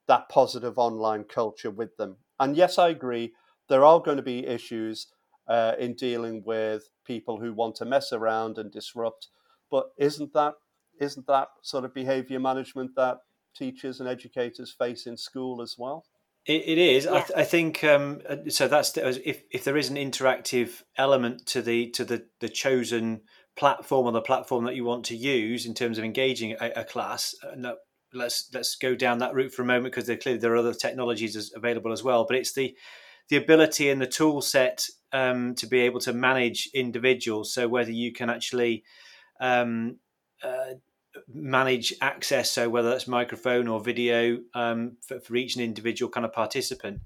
that 0.10 0.28
positive 0.28 0.78
online 0.78 1.24
culture 1.24 1.72
with 1.72 1.96
them. 1.96 2.18
And 2.40 2.58
yes, 2.58 2.78
I 2.78 2.90
agree, 2.90 3.32
there 3.70 3.86
are 3.86 4.02
going 4.02 4.18
to 4.18 4.24
be 4.24 4.46
issues 4.46 5.08
uh, 5.48 5.74
in 5.80 5.94
dealing 5.94 6.44
with 6.46 6.90
people 7.06 7.40
who 7.40 7.54
want 7.54 7.76
to 7.76 7.86
mess 7.86 8.12
around 8.12 8.58
and 8.58 8.72
disrupt. 8.72 9.28
But 9.72 9.92
isn't 9.98 10.34
that 10.34 10.56
isn't 11.00 11.28
that 11.28 11.48
sort 11.62 11.86
of 11.86 11.94
behavior 11.94 12.42
management 12.42 12.92
that 12.98 13.20
teachers 13.56 14.02
and 14.02 14.10
educators 14.10 14.76
face 14.78 15.06
in 15.06 15.16
school 15.16 15.62
as 15.62 15.76
well? 15.78 16.06
it, 16.46 16.64
it 16.66 16.78
is. 16.78 17.06
Yeah. 17.06 17.12
I, 17.12 17.22
th- 17.22 17.32
I, 17.38 17.44
think 17.44 17.84
um, 17.84 18.22
uh, 18.28 18.38
so. 18.50 18.68
That's 18.68 18.92
the, 18.94 19.08
if 19.28 19.44
if 19.52 19.64
there 19.64 19.78
is 19.78 19.90
an 19.90 19.98
interactive 19.98 20.82
element 20.98 21.46
to 21.48 21.62
the 21.62 21.90
to 21.92 22.04
the 22.04 22.26
the 22.40 22.50
chosen 22.50 23.22
platform 23.56 24.08
or 24.08 24.12
the 24.12 24.22
platform 24.22 24.66
that 24.66 24.76
you 24.76 24.84
want 24.84 25.06
to 25.06 25.16
use 25.16 25.66
in 25.66 25.74
terms 25.74 25.98
of 25.98 26.04
engaging 26.04 26.56
a, 26.60 26.72
a 26.78 26.84
class. 26.84 27.36
Uh, 27.44 27.56
no, 27.56 27.76
let's 28.14 28.50
let's 28.54 28.76
go 28.76 28.96
down 28.96 29.20
that 29.20 29.34
route 29.34 29.54
for 29.54 29.62
a 29.62 29.66
moment 29.66 29.94
because 29.94 30.06
clearly 30.22 30.40
there 30.40 30.54
are 30.54 30.58
other 30.58 30.74
technologies 30.74 31.36
as, 31.36 31.52
available 31.56 31.92
as 31.92 32.04
well. 32.04 32.26
But 32.26 32.38
it's 32.38 32.54
the 32.54 32.76
the 33.30 33.38
ability 33.38 33.90
and 33.90 34.02
the 34.02 34.08
tool 34.08 34.42
set 34.42 34.88
um, 35.14 35.56
to 35.56 35.68
be 35.68 35.82
able 35.82 36.00
to 36.02 36.14
manage 36.14 36.70
individuals. 36.74 37.54
So 37.54 37.68
whether 37.68 37.92
you 37.92 38.12
can 38.12 38.30
actually 38.30 38.84
um, 39.40 39.98
uh, 40.44 40.74
manage 41.32 41.94
access, 42.02 42.52
so 42.52 42.70
whether 42.70 42.90
that's 42.90 43.08
microphone 43.08 43.68
or 43.68 43.80
video 43.80 44.40
um, 44.54 44.98
for, 45.02 45.20
for, 45.20 45.36
each 45.36 45.58
individual 45.58 46.10
kind 46.10 46.26
of 46.26 46.34
participant. 46.34 47.02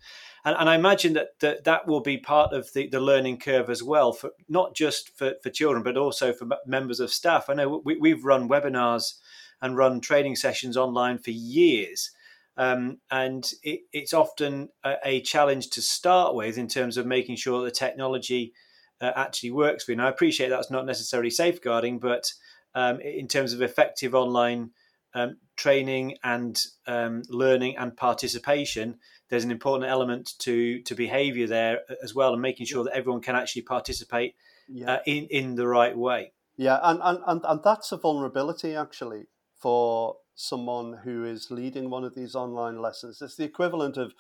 And, 0.46 0.56
and 0.58 0.70
I 0.70 0.76
imagine 0.76 1.14
that, 1.14 1.40
that 1.40 1.64
that 1.66 1.88
will 1.88 2.02
be 2.02 2.18
part 2.18 2.54
of 2.54 2.72
the, 2.74 2.88
the 2.88 3.00
learning 3.00 3.40
curve 3.40 3.70
as 3.70 3.84
well, 3.84 4.14
for 4.14 4.32
not 4.50 4.76
just 4.76 5.10
for, 5.18 5.34
for 5.42 5.50
children, 5.50 5.84
but 5.84 5.98
also 5.98 6.34
for 6.34 6.48
members 6.66 7.00
of 7.00 7.12
staff. 7.12 7.50
I 7.50 7.54
know 7.54 7.82
we, 7.84 7.98
we've 7.98 8.26
run 8.26 8.50
webinars 8.50 9.16
and 9.64 9.78
run 9.78 10.02
training 10.02 10.36
sessions 10.36 10.76
online 10.76 11.18
for 11.18 11.32
years. 11.32 12.12
Um, 12.58 13.00
and 13.10 13.50
it, 13.64 13.80
it's 13.94 14.14
often 14.14 14.70
a, 14.84 14.96
a, 15.04 15.22
challenge 15.22 15.72
to 15.72 15.82
start 15.82 16.36
with 16.36 16.58
in 16.58 16.68
terms 16.68 16.98
of 16.98 17.08
making 17.08 17.38
sure 17.38 17.64
the 17.64 17.72
technology 17.72 18.54
uh, 19.02 19.12
actually 19.16 19.52
works 19.52 19.86
for 19.86 19.92
you. 19.92 19.96
And 19.96 20.06
I 20.06 20.10
appreciate 20.10 20.50
that's 20.50 20.70
not 20.70 20.86
necessarily 20.86 21.32
safeguarding, 21.32 21.98
but 21.98 22.32
um, 22.76 23.00
in 23.00 23.28
terms 23.28 23.54
of 23.54 23.64
effective 23.64 24.14
online 24.14 24.72
um, 25.16 25.38
training 25.56 26.18
and 26.24 26.62
um, 26.86 27.24
learning 27.30 27.78
and 27.78 27.96
participation, 27.98 29.00
there's 29.30 29.46
an 29.46 29.52
important 29.52 29.90
element 29.90 30.34
to 30.40 30.82
to 30.84 30.94
behaviour 30.94 31.48
there 31.48 31.80
as 32.04 32.14
well, 32.14 32.34
and 32.34 32.42
making 32.42 32.66
sure 32.66 32.84
that 32.84 32.96
everyone 32.96 33.22
can 33.22 33.36
actually 33.36 33.64
participate 33.64 34.36
yeah. 34.68 34.92
uh, 34.92 35.00
in 35.08 35.26
in 35.32 35.56
the 35.56 35.68
right 35.68 35.98
way. 35.98 36.34
Yeah, 36.56 36.80
and, 36.84 37.00
and, 37.04 37.20
and, 37.26 37.42
and 37.46 37.62
that's 37.64 37.92
a 37.92 37.98
vulnerability 37.98 38.76
actually 38.76 39.26
for 39.64 40.18
someone 40.36 41.00
who 41.04 41.24
is 41.24 41.50
leading 41.50 41.90
one 41.90 42.04
of 42.04 42.16
these 42.16 42.36
online 42.36 42.82
lessons. 42.82 43.22
It's 43.22 43.38
the 43.38 43.46
equivalent 43.46 43.98
of 43.98 44.14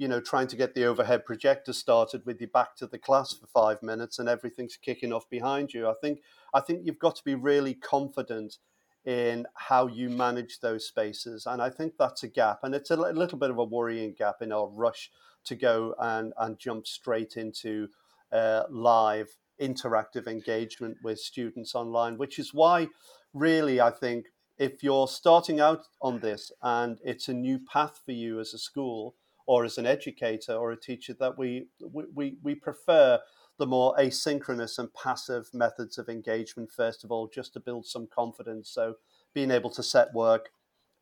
you 0.00 0.08
know, 0.08 0.18
trying 0.18 0.46
to 0.46 0.56
get 0.56 0.74
the 0.74 0.86
overhead 0.86 1.26
projector 1.26 1.74
started 1.74 2.24
with 2.24 2.40
you 2.40 2.46
back 2.46 2.74
to 2.74 2.86
the 2.86 2.98
class 2.98 3.34
for 3.34 3.46
five 3.46 3.82
minutes 3.82 4.18
and 4.18 4.30
everything's 4.30 4.78
kicking 4.78 5.12
off 5.12 5.28
behind 5.28 5.74
you. 5.74 5.86
I 5.86 5.92
think 6.00 6.20
I 6.54 6.60
think 6.60 6.86
you've 6.86 6.98
got 6.98 7.16
to 7.16 7.24
be 7.24 7.34
really 7.34 7.74
confident 7.74 8.56
in 9.04 9.46
how 9.54 9.88
you 9.88 10.08
manage 10.08 10.60
those 10.60 10.86
spaces, 10.86 11.44
and 11.44 11.60
I 11.60 11.68
think 11.68 11.94
that's 11.98 12.22
a 12.22 12.28
gap, 12.28 12.60
and 12.62 12.74
it's 12.74 12.90
a 12.90 12.96
little 12.96 13.38
bit 13.38 13.50
of 13.50 13.58
a 13.58 13.64
worrying 13.64 14.14
gap 14.18 14.36
in 14.40 14.52
our 14.52 14.68
rush 14.68 15.10
to 15.44 15.54
go 15.54 15.94
and 15.98 16.32
and 16.38 16.58
jump 16.58 16.86
straight 16.86 17.36
into 17.36 17.88
uh, 18.32 18.62
live 18.70 19.36
interactive 19.60 20.26
engagement 20.26 20.96
with 21.04 21.18
students 21.18 21.74
online, 21.74 22.16
which 22.16 22.38
is 22.38 22.54
why, 22.54 22.88
really, 23.34 23.82
I 23.82 23.90
think 23.90 24.28
if 24.60 24.82
you're 24.82 25.08
starting 25.08 25.58
out 25.58 25.86
on 26.02 26.20
this 26.20 26.52
and 26.62 26.98
it's 27.02 27.28
a 27.28 27.34
new 27.34 27.58
path 27.58 27.98
for 28.04 28.12
you 28.12 28.38
as 28.38 28.52
a 28.52 28.58
school 28.58 29.16
or 29.46 29.64
as 29.64 29.78
an 29.78 29.86
educator 29.86 30.52
or 30.52 30.70
a 30.70 30.78
teacher 30.78 31.14
that 31.18 31.38
we, 31.38 31.66
we, 32.14 32.36
we 32.42 32.54
prefer 32.54 33.18
the 33.58 33.66
more 33.66 33.96
asynchronous 33.96 34.78
and 34.78 34.92
passive 34.92 35.48
methods 35.54 35.96
of 35.96 36.10
engagement, 36.10 36.70
first 36.70 37.04
of 37.04 37.10
all, 37.10 37.26
just 37.26 37.54
to 37.54 37.60
build 37.60 37.86
some 37.86 38.06
confidence. 38.06 38.70
So, 38.70 38.96
being 39.32 39.50
able 39.50 39.70
to 39.70 39.82
set 39.82 40.12
work 40.12 40.50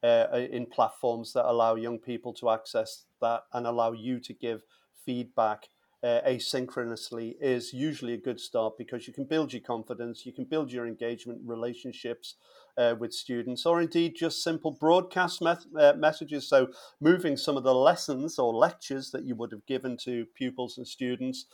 uh, 0.04 0.26
in 0.32 0.66
platforms 0.66 1.32
that 1.32 1.50
allow 1.50 1.74
young 1.74 1.98
people 1.98 2.32
to 2.34 2.50
access 2.50 3.06
that 3.20 3.42
and 3.52 3.66
allow 3.66 3.90
you 3.90 4.20
to 4.20 4.32
give 4.32 4.62
feedback 5.04 5.68
uh, 6.02 6.20
asynchronously 6.26 7.34
is 7.40 7.72
usually 7.72 8.14
a 8.14 8.18
good 8.18 8.38
start 8.38 8.78
because 8.78 9.08
you 9.08 9.12
can 9.12 9.24
build 9.24 9.52
your 9.52 9.62
confidence, 9.62 10.24
you 10.24 10.32
can 10.32 10.44
build 10.44 10.70
your 10.70 10.86
engagement 10.86 11.40
relationships 11.44 12.36
uh, 12.78 12.94
with 12.98 13.12
students, 13.12 13.66
or 13.66 13.80
indeed 13.80 14.14
just 14.16 14.42
simple 14.42 14.70
broadcast 14.70 15.42
uh, 15.42 15.92
messages. 15.96 16.48
So, 16.48 16.68
moving 17.00 17.36
some 17.36 17.56
of 17.56 17.64
the 17.64 17.74
lessons 17.74 18.38
or 18.38 18.54
lectures 18.54 19.10
that 19.10 19.24
you 19.24 19.34
would 19.34 19.50
have 19.52 19.66
given 19.66 19.96
to 20.04 20.26
pupils 20.34 20.78
and 20.78 20.86
students 20.86 21.46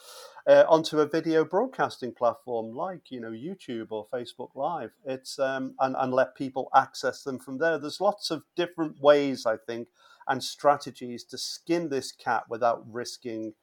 uh, 0.46 0.64
onto 0.68 1.00
a 1.00 1.06
video 1.06 1.44
broadcasting 1.44 2.12
platform 2.12 2.74
like 2.74 3.10
you 3.10 3.20
know 3.20 3.30
YouTube 3.30 3.86
or 3.90 4.06
Facebook 4.12 4.50
Live. 4.54 4.92
It's 5.04 5.38
um, 5.38 5.74
and 5.80 5.96
and 5.98 6.12
let 6.12 6.34
people 6.36 6.68
access 6.74 7.22
them 7.22 7.38
from 7.38 7.58
there. 7.58 7.78
There's 7.78 8.00
lots 8.00 8.30
of 8.30 8.42
different 8.54 9.00
ways, 9.00 9.46
I 9.46 9.56
think, 9.56 9.88
and 10.28 10.44
strategies 10.44 11.24
to 11.24 11.38
skin 11.38 11.88
this 11.88 12.12
cat 12.12 12.44
without 12.48 12.84
risking 12.86 13.54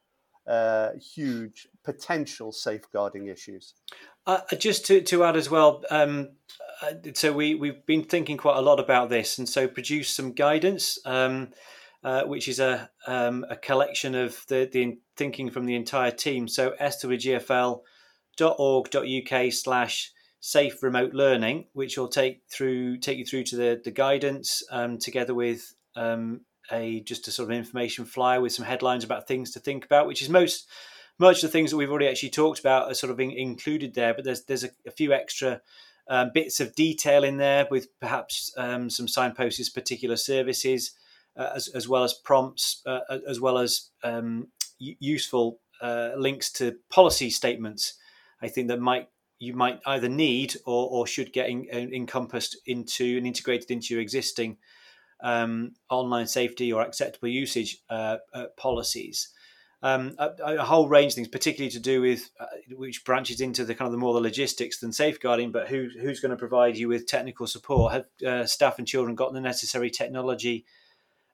uh, 0.46 0.90
huge 1.14 1.68
potential 1.84 2.52
safeguarding 2.52 3.28
issues. 3.28 3.74
Uh, 4.26 4.40
just 4.56 4.86
to, 4.86 5.00
to 5.00 5.24
add 5.24 5.36
as 5.36 5.50
well, 5.50 5.82
um, 5.90 6.28
uh, 6.82 6.92
so 7.14 7.32
we, 7.32 7.54
we've 7.54 7.84
been 7.86 8.04
thinking 8.04 8.36
quite 8.36 8.56
a 8.56 8.60
lot 8.60 8.78
about 8.78 9.08
this 9.08 9.38
and 9.38 9.48
so 9.48 9.66
produced 9.66 10.14
some 10.14 10.32
guidance, 10.32 10.98
um, 11.04 11.48
uh, 12.04 12.22
which 12.22 12.46
is 12.46 12.60
a, 12.60 12.88
um, 13.06 13.44
a 13.50 13.56
collection 13.56 14.14
of 14.14 14.44
the, 14.48 14.68
the 14.72 14.98
thinking 15.16 15.50
from 15.50 15.66
the 15.66 15.74
entire 15.74 16.10
team. 16.10 16.46
So 16.46 16.72
swgfl.org.uk 16.80 17.82
slash 19.52 20.12
safe 20.42 20.82
remote 20.82 21.14
learning, 21.14 21.66
which 21.72 21.96
will 21.96 22.08
take 22.08 22.42
through 22.50 22.98
take 22.98 23.16
you 23.18 23.24
through 23.24 23.44
to 23.44 23.56
the, 23.56 23.80
the 23.82 23.92
guidance 23.92 24.62
um, 24.70 24.98
together 24.98 25.34
with 25.34 25.74
um, 25.94 26.40
a 26.70 27.00
just 27.00 27.28
a 27.28 27.30
sort 27.30 27.50
of 27.50 27.56
information 27.56 28.04
flyer 28.04 28.40
with 28.40 28.52
some 28.52 28.66
headlines 28.66 29.04
about 29.04 29.28
things 29.28 29.52
to 29.52 29.60
think 29.60 29.84
about, 29.84 30.06
which 30.06 30.20
is 30.20 30.28
most 30.28 30.68
much 31.18 31.36
of 31.36 31.42
the 31.42 31.52
things 31.52 31.70
that 31.70 31.76
we've 31.76 31.90
already 31.90 32.08
actually 32.08 32.30
talked 32.30 32.60
about 32.60 32.90
are 32.90 32.94
sort 32.94 33.10
of 33.10 33.20
in, 33.20 33.30
included 33.30 33.94
there. 33.94 34.14
But 34.14 34.24
there's 34.24 34.44
there's 34.44 34.64
a, 34.64 34.70
a 34.86 34.90
few 34.90 35.12
extra 35.12 35.60
um, 36.08 36.30
bits 36.34 36.60
of 36.60 36.74
detail 36.74 37.24
in 37.24 37.36
there 37.36 37.66
with 37.70 37.88
perhaps 38.00 38.52
um, 38.56 38.90
some 38.90 39.08
signposts, 39.08 39.68
particular 39.68 40.16
services, 40.16 40.92
uh, 41.36 41.50
as, 41.54 41.68
as 41.68 41.88
well 41.88 42.04
as 42.04 42.14
prompts, 42.14 42.82
uh, 42.86 43.00
as 43.28 43.40
well 43.40 43.58
as 43.58 43.90
um, 44.02 44.48
useful 44.78 45.60
uh, 45.80 46.10
links 46.16 46.50
to 46.52 46.76
policy 46.90 47.30
statements. 47.30 47.94
I 48.40 48.48
think 48.48 48.68
that 48.68 48.80
might 48.80 49.08
you 49.38 49.54
might 49.54 49.80
either 49.86 50.08
need 50.08 50.56
or, 50.66 50.88
or 50.88 51.06
should 51.06 51.32
get 51.32 51.48
in, 51.48 51.66
encompassed 51.70 52.56
into 52.66 53.16
and 53.16 53.26
integrated 53.26 53.72
into 53.72 53.92
your 53.92 54.00
existing 54.00 54.56
um, 55.20 55.72
online 55.90 56.26
safety 56.26 56.72
or 56.72 56.82
acceptable 56.82 57.28
usage 57.28 57.78
uh, 57.90 58.18
uh, 58.32 58.46
policies. 58.56 59.30
Um, 59.84 60.14
a, 60.18 60.30
a, 60.38 60.64
whole 60.64 60.88
range 60.88 61.12
of 61.12 61.16
things, 61.16 61.28
particularly 61.28 61.70
to 61.72 61.80
do 61.80 62.00
with 62.00 62.30
uh, 62.38 62.46
which 62.76 63.04
branches 63.04 63.40
into 63.40 63.64
the 63.64 63.74
kind 63.74 63.86
of 63.86 63.92
the 63.92 63.98
more 63.98 64.14
the 64.14 64.20
logistics 64.20 64.78
than 64.78 64.92
safeguarding. 64.92 65.50
But 65.50 65.68
who, 65.68 65.88
who's 66.00 66.20
going 66.20 66.30
to 66.30 66.36
provide 66.36 66.76
you 66.76 66.86
with 66.86 67.06
technical 67.06 67.48
support? 67.48 67.92
Have 67.92 68.04
uh, 68.24 68.46
staff 68.46 68.78
and 68.78 68.86
children 68.86 69.16
got 69.16 69.32
the 69.32 69.40
necessary 69.40 69.90
technology 69.90 70.64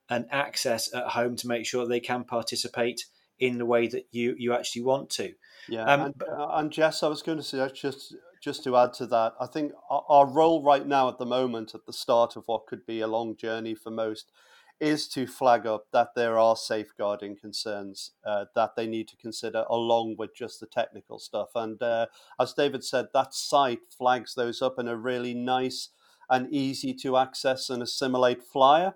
and 0.09 0.25
access 0.31 0.93
at 0.95 1.09
home 1.09 1.37
to 1.37 1.47
make 1.47 1.67
sure 1.67 1.87
they 1.87 2.01
can 2.01 2.25
participate 2.25 3.05
in 3.39 3.59
the 3.59 3.67
way 3.67 3.87
that 3.87 4.07
you 4.13 4.35
you 4.39 4.55
actually 4.55 4.83
want 4.83 5.11
to? 5.11 5.35
Yeah, 5.69 5.85
um, 5.85 6.01
and, 6.01 6.23
uh, 6.23 6.49
and 6.53 6.71
Jess, 6.71 7.03
I 7.03 7.09
was 7.09 7.21
going 7.21 7.39
to 7.39 7.45
say 7.45 7.69
just 7.75 8.15
just 8.41 8.65
to 8.65 8.77
add 8.77 8.95
to 8.95 9.07
that, 9.07 9.35
I 9.41 9.47
think 9.47 9.73
our, 9.91 10.05
our 10.09 10.27
role 10.27 10.63
right 10.63 10.87
now 10.87 11.09
at 11.09 11.19
the 11.19 11.27
moment, 11.27 11.75
at 11.75 11.87
the 11.87 11.93
start 11.93 12.37
of 12.37 12.45
what 12.47 12.67
could 12.67 12.87
be 12.87 13.01
a 13.01 13.07
long 13.07 13.37
journey 13.37 13.75
for 13.75 13.91
most, 13.91 14.31
is 14.81 15.09
to 15.09 15.27
flag 15.27 15.67
up 15.67 15.87
that 15.93 16.15
there 16.15 16.39
are 16.39 16.57
safeguarding 16.57 17.37
concerns 17.37 18.13
uh, 18.25 18.45
that 18.55 18.77
they 18.77 18.87
need 18.87 19.09
to 19.09 19.17
consider 19.17 19.65
along 19.69 20.17
with 20.19 20.35
just 20.35 20.61
the 20.61 20.67
technical 20.67 21.19
stuff. 21.19 21.49
And 21.55 21.83
uh, 21.83 22.07
as 22.41 22.53
David 22.53 22.85
said, 22.85 23.07
that 23.13 23.35
site 23.35 23.93
flags 23.97 24.35
those 24.35 24.63
up 24.63 24.79
in 24.79 24.89
a 24.89 24.97
really 24.97 25.35
nice 25.35 25.91
and 26.31 26.53
easy 26.53 26.95
to 26.95 27.17
access 27.17 27.71
and 27.71 27.83
assimilate 27.83 28.43
flyer. 28.43 28.95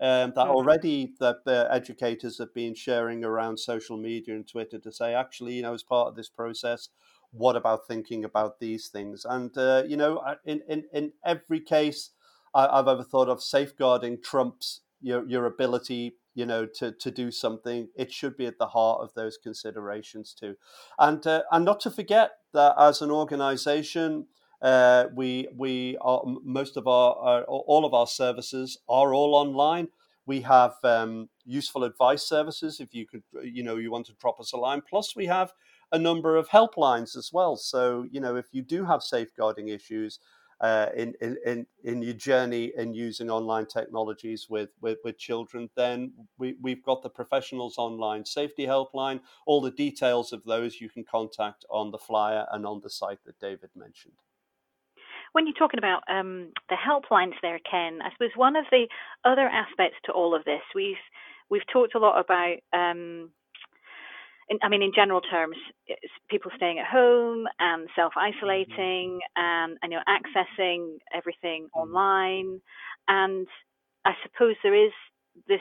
Um, 0.00 0.32
that 0.34 0.36
mm-hmm. 0.36 0.50
already 0.50 1.14
that 1.20 1.44
the 1.44 1.68
educators 1.70 2.38
have 2.38 2.52
been 2.52 2.74
sharing 2.74 3.24
around 3.24 3.58
social 3.58 3.96
media 3.96 4.34
and 4.34 4.46
Twitter 4.46 4.78
to 4.80 4.90
say, 4.90 5.14
actually, 5.14 5.54
you 5.54 5.62
know, 5.62 5.72
as 5.72 5.84
part 5.84 6.08
of 6.08 6.16
this 6.16 6.28
process, 6.28 6.88
what 7.30 7.56
about 7.56 7.86
thinking 7.86 8.24
about 8.24 8.58
these 8.58 8.88
things? 8.88 9.24
And 9.24 9.56
uh, 9.56 9.84
you 9.86 9.96
know, 9.96 10.22
in 10.44 10.62
in 10.68 10.84
in 10.92 11.12
every 11.24 11.60
case 11.60 12.10
I, 12.54 12.76
have 12.76 12.88
ever 12.88 13.04
thought 13.04 13.28
of, 13.28 13.42
safeguarding 13.42 14.20
trumps 14.22 14.80
your 15.04 15.22
your 15.28 15.46
ability, 15.46 16.02
you 16.34 16.46
know, 16.46 16.66
to 16.78 16.92
to 16.92 17.10
do 17.10 17.30
something. 17.30 17.88
It 17.94 18.12
should 18.12 18.36
be 18.36 18.46
at 18.46 18.58
the 18.58 18.72
heart 18.76 19.00
of 19.02 19.14
those 19.14 19.36
considerations 19.46 20.34
too, 20.40 20.54
and 20.98 21.26
uh, 21.26 21.42
and 21.50 21.64
not 21.64 21.80
to 21.80 21.90
forget 21.90 22.30
that 22.52 22.74
as 22.78 23.02
an 23.02 23.10
organisation. 23.10 24.26
Uh, 24.62 25.04
we 25.14 25.48
we 25.56 25.98
are 26.00 26.22
most 26.42 26.76
of 26.76 26.86
our, 26.86 27.10
our 27.16 27.42
all 27.44 27.84
of 27.84 27.92
our 27.92 28.06
services 28.06 28.78
are 28.88 29.12
all 29.14 29.34
online 29.34 29.88
We 30.26 30.40
have 30.42 30.74
um, 30.84 31.28
useful 31.44 31.84
advice 31.84 32.22
services 32.26 32.80
if 32.80 32.94
you 32.94 33.06
could, 33.06 33.22
you 33.42 33.62
know, 33.62 33.76
you 33.76 33.90
want 33.90 34.06
to 34.06 34.14
drop 34.14 34.40
us 34.40 34.52
a 34.52 34.56
line. 34.56 34.82
Plus, 34.88 35.14
we 35.14 35.26
have 35.26 35.52
a 35.92 35.98
number 35.98 36.36
of 36.36 36.48
helplines 36.48 37.16
as 37.16 37.30
well. 37.32 37.56
So, 37.56 38.06
you 38.10 38.20
know, 38.20 38.36
if 38.36 38.46
you 38.52 38.62
do 38.62 38.86
have 38.86 39.02
safeguarding 39.02 39.68
issues, 39.68 40.18
uh, 40.60 40.86
in, 40.96 41.14
in, 41.20 41.66
in 41.82 42.02
your 42.02 42.14
journey 42.14 42.72
in 42.76 42.94
using 42.94 43.30
online 43.30 43.66
technologies 43.66 44.46
with, 44.48 44.70
with, 44.80 44.98
with 45.04 45.18
children, 45.18 45.68
then 45.76 46.12
we, 46.38 46.56
we've 46.60 46.82
got 46.82 47.02
the 47.02 47.10
Professionals 47.10 47.76
Online 47.78 48.24
Safety 48.24 48.66
Helpline. 48.66 49.20
All 49.46 49.60
the 49.60 49.70
details 49.70 50.32
of 50.32 50.44
those 50.44 50.80
you 50.80 50.88
can 50.88 51.04
contact 51.04 51.64
on 51.70 51.90
the 51.90 51.98
flyer 51.98 52.46
and 52.52 52.66
on 52.66 52.80
the 52.82 52.90
site 52.90 53.18
that 53.26 53.38
David 53.40 53.70
mentioned. 53.74 54.14
When 55.32 55.46
you're 55.46 55.54
talking 55.54 55.78
about 55.78 56.02
um, 56.08 56.52
the 56.68 56.76
helplines 56.76 57.34
there, 57.42 57.58
Ken, 57.68 57.98
I 58.02 58.12
suppose 58.12 58.30
one 58.36 58.54
of 58.54 58.66
the 58.70 58.86
other 59.24 59.48
aspects 59.48 59.98
to 60.04 60.12
all 60.12 60.34
of 60.34 60.44
this, 60.44 60.62
we've 60.74 60.94
we've 61.50 61.66
talked 61.72 61.94
a 61.94 61.98
lot 61.98 62.20
about 62.20 62.58
um, 62.72 63.30
in, 64.48 64.58
I 64.62 64.68
mean, 64.68 64.82
in 64.82 64.92
general 64.94 65.20
terms, 65.20 65.56
people 66.28 66.50
staying 66.56 66.78
at 66.78 66.86
home 66.86 67.46
and 67.58 67.88
self 67.96 68.12
isolating 68.16 69.20
and, 69.36 69.78
and 69.82 69.92
you 69.92 69.98
know 69.98 70.04
accessing 70.08 70.98
everything 71.14 71.64
mm-hmm. 71.64 71.80
online, 71.80 72.60
and 73.08 73.46
I 74.04 74.12
suppose 74.22 74.56
there 74.62 74.74
is 74.74 74.92
this 75.48 75.60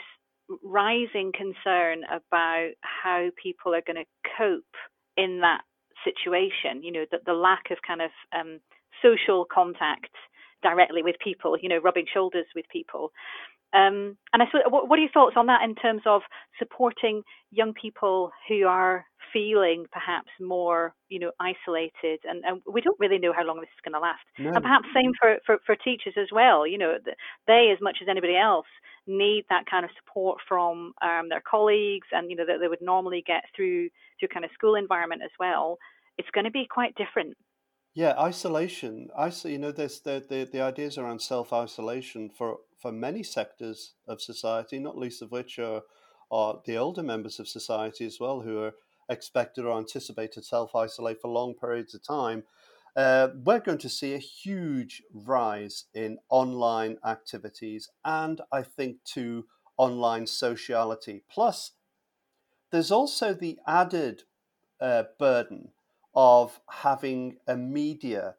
rising 0.63 1.31
concern 1.31 2.03
about 2.11 2.71
how 2.81 3.29
people 3.41 3.73
are 3.73 3.83
going 3.85 4.03
to 4.03 4.31
cope 4.37 4.75
in 5.15 5.39
that 5.41 5.61
situation. 6.03 6.83
You 6.83 6.91
know, 6.91 7.05
the, 7.09 7.19
the 7.25 7.33
lack 7.33 7.71
of 7.71 7.77
kind 7.87 8.01
of 8.01 8.11
um, 8.37 8.59
social 9.01 9.45
contact 9.51 10.11
directly 10.61 11.03
with 11.03 11.15
people. 11.23 11.57
You 11.61 11.69
know, 11.69 11.79
rubbing 11.79 12.05
shoulders 12.13 12.45
with 12.55 12.65
people. 12.69 13.11
Um, 13.73 14.17
and 14.31 14.43
I 14.43 14.45
what, 14.69 14.87
what 14.87 14.99
are 14.99 15.01
your 15.01 15.11
thoughts 15.11 15.35
on 15.35 15.47
that 15.47 15.63
in 15.63 15.73
terms 15.75 16.03
of 16.05 16.21
supporting 16.59 17.23
young 17.51 17.73
people 17.73 18.31
who 18.47 18.67
are 18.67 19.05
feeling 19.33 19.85
perhaps 19.91 20.29
more, 20.39 20.93
you 21.09 21.17
know, 21.17 21.31
isolated, 21.39 22.19
and, 22.23 22.43
and 22.45 22.61
we 22.71 22.81
don't 22.81 22.99
really 22.99 23.17
know 23.17 23.33
how 23.35 23.43
long 23.43 23.59
this 23.59 23.69
is 23.73 23.81
going 23.83 23.93
to 23.93 23.99
last. 23.99 24.21
No. 24.37 24.51
And 24.51 24.61
perhaps 24.61 24.85
same 24.93 25.11
for, 25.19 25.37
for, 25.43 25.57
for 25.65 25.75
teachers 25.75 26.13
as 26.21 26.27
well. 26.31 26.67
You 26.67 26.77
know, 26.77 26.97
they 27.47 27.71
as 27.73 27.81
much 27.81 27.97
as 28.01 28.07
anybody 28.07 28.37
else 28.37 28.67
need 29.07 29.45
that 29.49 29.65
kind 29.69 29.83
of 29.83 29.91
support 29.97 30.37
from 30.47 30.93
um, 31.01 31.29
their 31.29 31.41
colleagues, 31.41 32.07
and 32.11 32.29
you 32.29 32.37
know 32.37 32.45
that 32.45 32.59
they 32.61 32.67
would 32.67 32.81
normally 32.81 33.23
get 33.25 33.43
through 33.55 33.89
through 34.19 34.29
kind 34.29 34.45
of 34.45 34.51
school 34.53 34.75
environment 34.75 35.23
as 35.23 35.31
well. 35.39 35.79
It's 36.19 36.29
going 36.31 36.45
to 36.45 36.51
be 36.51 36.67
quite 36.69 36.93
different 36.93 37.35
yeah, 37.95 38.15
isolation. 38.19 39.09
I 39.15 39.29
see. 39.29 39.51
You 39.51 39.59
know, 39.59 39.71
there's 39.71 39.99
the, 39.99 40.23
the 40.27 40.49
the 40.51 40.61
ideas 40.61 40.97
around 40.97 41.21
self 41.21 41.53
isolation 41.53 42.29
for 42.29 42.57
for 42.83 42.91
many 42.91 43.23
sectors 43.23 43.93
of 44.09 44.21
society, 44.21 44.77
not 44.77 44.97
least 44.97 45.21
of 45.21 45.31
which 45.31 45.57
are 45.57 45.81
are 46.29 46.61
the 46.65 46.77
older 46.77 47.03
members 47.03 47.39
of 47.39 47.47
society 47.47 48.05
as 48.05 48.19
well, 48.19 48.41
who 48.41 48.59
are 48.59 48.73
expected 49.07 49.63
or 49.65 49.77
anticipated 49.77 50.33
to 50.33 50.43
self 50.43 50.75
isolate 50.75 51.21
for 51.21 51.29
long 51.29 51.53
periods 51.53 51.95
of 51.95 52.03
time. 52.03 52.43
Uh, 52.95 53.29
we're 53.43 53.59
going 53.59 53.77
to 53.77 53.89
see 53.89 54.13
a 54.13 54.19
huge 54.19 55.01
rise 55.13 55.85
in 55.93 56.17
online 56.29 56.97
activities 57.05 57.89
and 58.05 58.41
I 58.51 58.61
think 58.63 59.03
to 59.15 59.45
online 59.77 60.27
sociality. 60.27 61.23
Plus, 61.29 61.71
there's 62.69 62.91
also 62.91 63.33
the 63.33 63.57
added 63.65 64.23
uh, 64.81 65.03
burden 65.17 65.69
of 66.13 66.59
having 66.69 67.37
a 67.47 67.55
media 67.55 68.35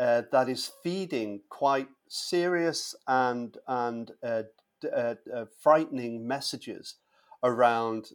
uh, 0.00 0.22
that 0.32 0.48
is 0.48 0.70
feeding 0.82 1.40
quite 1.48 1.88
serious 2.08 2.94
and 3.06 3.56
and 3.66 4.12
uh, 4.22 4.42
uh, 4.94 5.14
uh 5.34 5.44
frightening 5.60 6.26
messages 6.26 6.96
around 7.42 8.10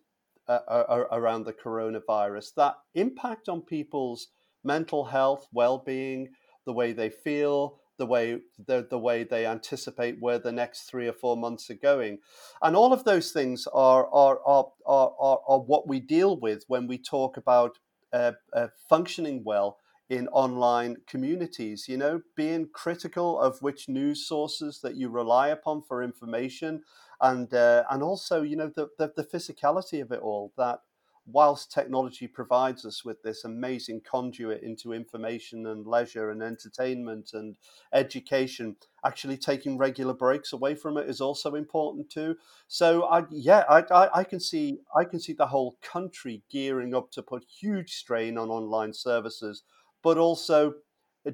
uh, 0.48 0.60
uh, 0.68 1.04
around 1.12 1.46
the 1.46 1.54
coronavirus 1.54 2.54
that 2.56 2.76
impact 2.96 3.48
on 3.48 3.62
people's 3.62 4.28
mental 4.64 5.06
health, 5.06 5.48
well-being, 5.54 6.30
the 6.66 6.74
way 6.74 6.94
they 6.94 7.10
feel, 7.10 7.80
the 7.98 8.06
way 8.06 8.40
the, 8.68 8.88
the 8.90 9.00
way 9.00 9.24
they 9.24 9.46
anticipate 9.46 10.18
where 10.20 10.40
the 10.40 10.52
next 10.52 10.84
three 10.84 11.08
or 11.08 11.14
four 11.14 11.38
months 11.38 11.70
are 11.70 11.76
going, 11.76 12.18
and 12.62 12.76
all 12.76 12.92
of 12.92 13.04
those 13.04 13.32
things 13.32 13.68
are 13.74 14.08
are 14.08 14.40
are 14.46 14.68
are, 14.86 15.14
are, 15.20 15.40
are 15.48 15.60
what 15.60 15.88
we 15.88 16.00
deal 16.00 16.40
with 16.40 16.64
when 16.68 16.88
we 16.88 16.98
talk 16.98 17.38
about 17.38 17.78
uh, 18.12 18.34
uh, 18.54 18.68
functioning 18.90 19.44
well 19.46 19.78
in 20.10 20.28
online 20.30 20.98
communities. 21.08 21.88
You 21.88 21.98
know, 21.98 22.22
being 22.36 22.70
critical 22.74 23.40
of 23.40 23.62
which 23.62 23.90
news 23.90 24.26
sources 24.28 24.82
that 24.82 24.96
you 24.96 25.10
rely 25.10 25.50
upon 25.50 25.82
for 25.84 26.04
information, 26.04 26.84
and 27.22 27.54
uh, 27.54 27.84
and 27.90 28.04
also 28.04 28.42
you 28.42 28.56
know 28.56 28.72
the, 28.76 28.90
the, 28.98 29.12
the 29.16 29.24
physicality 29.24 30.02
of 30.02 30.12
it 30.12 30.22
all. 30.22 30.54
That 30.58 30.80
whilst 31.26 31.72
technology 31.72 32.28
provides 32.28 32.86
us 32.86 33.06
with 33.06 33.22
this 33.24 33.46
amazing 33.46 34.02
conduit 34.02 34.62
into 34.62 34.92
information 34.92 35.68
and 35.68 35.88
leisure 35.88 36.30
and 36.32 36.44
entertainment 36.44 37.32
and 37.34 37.56
education, 37.94 38.76
actually 39.06 39.38
taking 39.38 39.78
regular 39.78 40.14
breaks 40.14 40.52
away 40.52 40.76
from 40.76 40.98
it 40.98 41.10
is 41.10 41.22
also 41.22 41.56
important 41.56 42.10
too. 42.10 42.36
So 42.68 43.04
I, 43.06 43.24
yeah, 43.32 43.64
I, 43.70 43.84
I, 43.90 44.20
I 44.20 44.24
can 44.26 44.40
see 44.40 44.80
I 44.96 45.06
can 45.06 45.20
see 45.20 45.34
the 45.34 45.48
whole 45.48 45.78
country 45.82 46.44
gearing 46.52 46.94
up 46.94 47.12
to 47.12 47.24
put 47.24 47.46
huge 47.46 47.94
strain 47.94 48.38
on 48.38 48.50
online 48.50 48.94
services, 48.94 49.64
but 50.04 50.18
also 50.18 50.76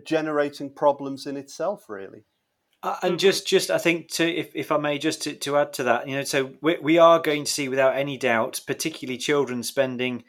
generating 0.06 0.70
problems 0.74 1.26
in 1.26 1.36
itself, 1.36 1.90
really. 1.90 2.26
Uh, 2.82 2.96
and 3.02 3.12
mm-hmm. 3.12 3.18
just, 3.18 3.48
just 3.48 3.70
I 3.70 3.78
think 3.78 4.10
to, 4.12 4.26
if, 4.26 4.52
if 4.56 4.72
I 4.72 4.78
may, 4.78 4.98
just 5.00 5.24
to, 5.24 5.34
to 5.34 5.58
add 5.58 5.74
to 5.74 5.84
that, 5.84 6.08
you 6.08 6.16
know, 6.16 6.24
so 6.24 6.54
we, 6.62 6.78
we 6.82 6.98
are 6.98 7.20
going 7.20 7.44
to 7.44 7.52
see, 7.52 7.68
without 7.68 7.98
any 7.98 8.18
doubt, 8.18 8.62
particularly 8.66 9.18
children 9.18 9.64
spending 9.64 10.24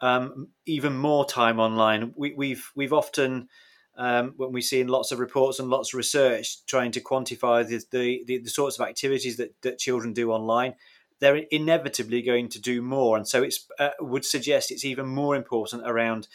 um, 0.00 0.48
even 0.66 0.96
more 0.96 1.24
time 1.24 1.58
online. 1.58 2.12
We, 2.16 2.34
we've 2.34 2.70
we've 2.76 2.92
often 2.92 3.48
um, 3.96 4.34
when 4.36 4.52
we 4.52 4.60
see 4.60 4.80
in 4.80 4.88
lots 4.88 5.10
of 5.10 5.18
reports 5.18 5.58
and 5.58 5.70
lots 5.70 5.92
of 5.92 5.98
research 5.98 6.64
trying 6.66 6.92
to 6.92 7.00
quantify 7.00 7.66
the 7.66 7.82
the, 7.90 8.24
the, 8.26 8.38
the 8.38 8.50
sorts 8.50 8.78
of 8.78 8.86
activities 8.86 9.36
that, 9.38 9.54
that 9.62 9.78
children 9.78 10.12
do 10.12 10.30
online, 10.30 10.74
they're 11.20 11.36
inevitably 11.50 12.22
going 12.22 12.48
to 12.50 12.60
do 12.60 12.82
more, 12.82 13.16
and 13.16 13.26
so 13.26 13.42
it's 13.42 13.66
uh, 13.78 13.90
would 14.00 14.24
suggest 14.24 14.70
it's 14.70 14.84
even 14.84 15.06
more 15.06 15.34
important 15.34 15.82
around 15.86 16.28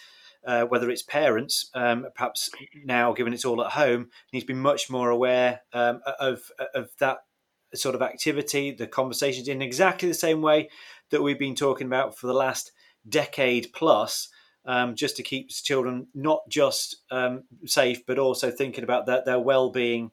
uh, 0.45 0.65
whether 0.65 0.89
it's 0.89 1.03
parents, 1.03 1.69
um, 1.73 2.07
perhaps 2.15 2.49
now 2.83 3.13
given 3.13 3.33
it's 3.33 3.45
all 3.45 3.63
at 3.63 3.73
home, 3.73 4.09
need 4.33 4.41
to 4.41 4.45
be 4.47 4.53
much 4.53 4.89
more 4.89 5.09
aware 5.09 5.61
um, 5.73 6.01
of 6.19 6.51
of 6.73 6.89
that 6.99 7.19
sort 7.73 7.95
of 7.95 8.01
activity, 8.01 8.71
the 8.71 8.87
conversations 8.87 9.47
in 9.47 9.61
exactly 9.61 10.07
the 10.07 10.13
same 10.13 10.41
way 10.41 10.69
that 11.09 11.21
we've 11.21 11.39
been 11.39 11.55
talking 11.55 11.87
about 11.87 12.17
for 12.17 12.27
the 12.27 12.33
last 12.33 12.71
decade 13.07 13.71
plus. 13.73 14.29
Um, 14.63 14.93
just 14.93 15.17
to 15.17 15.23
keep 15.23 15.49
children 15.49 16.05
not 16.13 16.41
just 16.47 16.97
um, 17.09 17.45
safe, 17.65 18.05
but 18.05 18.19
also 18.19 18.51
thinking 18.51 18.83
about 18.83 19.07
their, 19.07 19.23
their 19.25 19.39
well-being 19.39 20.11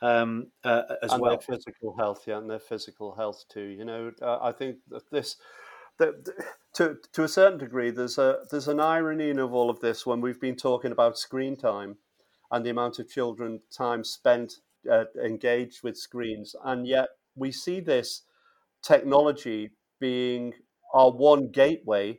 um, 0.00 0.46
uh, 0.62 0.82
as 1.02 1.12
and 1.12 1.20
well. 1.20 1.32
Their 1.32 1.56
physical 1.56 1.96
health, 1.96 2.22
yeah, 2.26 2.38
and 2.38 2.48
their 2.48 2.60
physical 2.60 3.14
health 3.14 3.44
too. 3.48 3.60
You 3.60 3.84
know, 3.84 4.12
uh, 4.22 4.38
I 4.40 4.52
think 4.52 4.76
that 4.90 5.10
this 5.10 5.36
the, 6.00 6.44
to 6.74 6.96
to 7.12 7.24
a 7.24 7.28
certain 7.28 7.58
degree, 7.58 7.90
there's 7.90 8.18
a 8.18 8.38
there's 8.50 8.68
an 8.68 8.80
irony 8.80 9.30
in 9.30 9.38
of 9.38 9.52
all 9.52 9.70
of 9.70 9.80
this 9.80 10.06
when 10.06 10.20
we've 10.20 10.40
been 10.40 10.56
talking 10.56 10.92
about 10.92 11.18
screen 11.18 11.56
time 11.56 11.98
and 12.50 12.64
the 12.64 12.70
amount 12.70 12.98
of 12.98 13.08
children 13.08 13.60
time 13.70 14.02
spent 14.02 14.54
uh, 14.90 15.04
engaged 15.22 15.82
with 15.82 15.96
screens, 15.96 16.56
and 16.64 16.86
yet 16.86 17.08
we 17.36 17.52
see 17.52 17.80
this 17.80 18.22
technology 18.82 19.70
being 20.00 20.54
our 20.94 21.10
one 21.10 21.50
gateway 21.50 22.18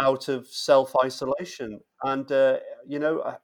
out 0.00 0.28
of 0.28 0.46
self 0.46 0.94
isolation, 1.04 1.80
and 2.04 2.30
uh, 2.30 2.58
you 2.86 3.00
know 3.00 3.36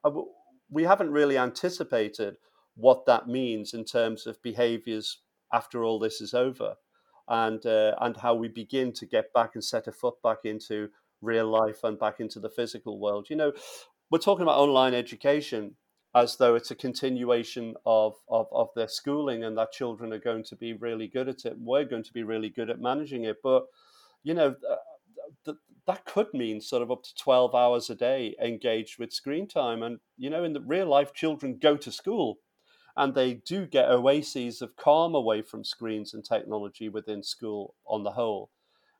we 0.71 0.83
haven't 0.83 1.11
really 1.11 1.37
anticipated 1.37 2.37
what 2.75 3.05
that 3.05 3.27
means 3.27 3.73
in 3.73 3.83
terms 3.83 4.25
of 4.25 4.41
behaviors 4.41 5.19
after 5.51 5.83
all 5.83 5.99
this 5.99 6.21
is 6.21 6.33
over 6.33 6.75
and 7.27 7.65
uh, 7.65 7.95
and 8.01 8.17
how 8.17 8.33
we 8.33 8.47
begin 8.47 8.91
to 8.93 9.05
get 9.05 9.33
back 9.33 9.51
and 9.53 9.63
set 9.63 9.87
a 9.87 9.91
foot 9.91 10.21
back 10.21 10.39
into 10.43 10.89
real 11.21 11.47
life 11.47 11.83
and 11.83 11.97
back 11.97 12.19
into 12.19 12.39
the 12.39 12.49
physical 12.49 12.99
world. 12.99 13.27
You 13.29 13.37
know, 13.37 13.53
we're 14.09 14.19
talking 14.19 14.43
about 14.43 14.59
online 14.59 14.93
education 14.93 15.75
as 16.15 16.37
though 16.37 16.55
it's 16.55 16.69
a 16.69 16.75
continuation 16.75 17.73
of, 17.85 18.13
of, 18.29 18.47
of 18.51 18.69
their 18.75 18.87
schooling 18.87 19.43
and 19.43 19.57
that 19.57 19.71
children 19.71 20.13
are 20.13 20.19
going 20.19 20.43
to 20.43 20.55
be 20.55 20.73
really 20.73 21.07
good 21.07 21.27
at 21.27 21.45
it. 21.45 21.55
We're 21.57 21.85
going 21.85 22.03
to 22.03 22.13
be 22.13 22.23
really 22.23 22.49
good 22.49 22.69
at 22.69 22.79
managing 22.79 23.23
it. 23.23 23.37
But, 23.41 23.65
you 24.23 24.35
know, 24.35 24.55
th- 25.45 25.57
that 25.87 26.05
could 26.05 26.27
mean 26.33 26.61
sort 26.61 26.83
of 26.83 26.91
up 26.91 27.03
to 27.03 27.15
12 27.15 27.55
hours 27.55 27.89
a 27.89 27.95
day 27.95 28.35
engaged 28.39 28.99
with 28.99 29.11
screen 29.11 29.47
time. 29.47 29.81
And, 29.81 29.99
you 30.15 30.29
know, 30.29 30.43
in 30.43 30.53
the 30.53 30.61
real 30.61 30.87
life, 30.87 31.13
children 31.13 31.57
go 31.59 31.77
to 31.77 31.91
school 31.91 32.37
and 32.95 33.13
they 33.13 33.33
do 33.33 33.65
get 33.65 33.89
oases 33.89 34.61
of 34.61 34.75
calm 34.75 35.15
away 35.15 35.41
from 35.41 35.63
screens 35.63 36.13
and 36.13 36.23
technology 36.23 36.89
within 36.89 37.23
school 37.23 37.75
on 37.87 38.03
the 38.03 38.11
whole. 38.11 38.51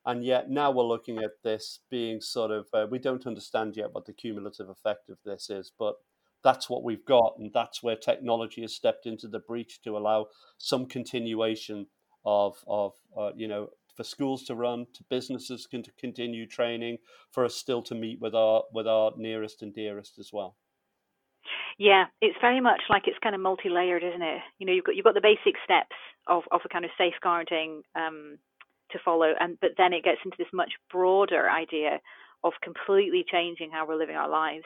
And 0.06 0.26
yet 0.26 0.50
now 0.50 0.72
we're 0.72 0.84
looking 0.84 1.20
at 1.20 1.44
this 1.44 1.80
being 1.90 2.20
sort 2.20 2.52
of, 2.52 2.68
uh, 2.74 2.88
we 2.90 3.00
don't 3.00 3.26
understand 3.26 3.78
yet 3.78 3.94
what 3.94 4.06
the 4.06 4.14
cumulative 4.14 4.70
effect 4.70 5.10
of 5.10 5.18
this 5.24 5.50
is, 5.50 5.72
but 5.78 5.96
that's 6.44 6.70
what 6.70 6.84
we've 6.84 7.06
got. 7.06 7.36
And 7.38 7.52
that's 7.54 7.82
where 7.82 7.96
technology 7.96 8.62
has 8.62 8.74
stepped 8.74 9.06
into 9.06 9.28
the 9.28 9.40
breach 9.40 9.82
to 9.84 9.98
allow 9.98 10.28
some 10.58 10.86
continuation 10.86 11.88
of 12.26 12.64
of 12.68 12.94
uh, 13.18 13.32
you 13.36 13.48
know 13.48 13.70
for 13.96 14.04
schools 14.04 14.44
to 14.46 14.56
run, 14.56 14.88
to 14.94 15.04
businesses 15.10 15.68
to 15.72 15.84
continue 16.00 16.48
training, 16.48 16.98
for 17.32 17.46
us 17.46 17.56
still 17.56 17.82
to 17.84 17.96
meet 17.96 18.20
with 18.20 18.34
our 18.36 18.64
with 18.74 18.88
our 18.88 19.12
nearest 19.18 19.62
and 19.62 19.74
dearest 19.74 20.18
as 20.20 20.32
well. 20.34 20.56
Yeah, 21.78 22.06
it's 22.22 22.38
very 22.40 22.62
much 22.62 22.82
like 22.90 23.04
it's 23.08 23.18
kind 23.24 23.36
of 23.36 23.42
multi-layered, 23.42 24.04
isn't 24.04 24.22
it? 24.22 24.42
You 24.60 24.68
know, 24.68 24.74
you've 24.74 24.86
got 24.86 24.96
you've 24.96 25.06
got 25.06 25.16
the 25.16 25.22
basic 25.22 25.56
steps 25.64 25.96
of 26.28 26.44
of 26.52 26.62
a 26.66 26.70
kind 26.70 26.86
of 26.86 26.92
safeguarding 26.98 27.84
um, 27.96 28.38
to 28.92 29.00
follow, 29.04 29.34
and 29.40 29.58
but 29.60 29.72
then 29.78 29.94
it 29.94 30.04
gets 30.04 30.20
into 30.24 30.38
this 30.38 30.54
much 30.54 30.74
broader 30.92 31.50
idea 31.50 32.00
of 32.44 32.54
completely 32.62 33.26
changing 33.30 33.72
how 33.72 33.88
we're 33.88 33.98
living 33.98 34.16
our 34.16 34.30
lives, 34.30 34.66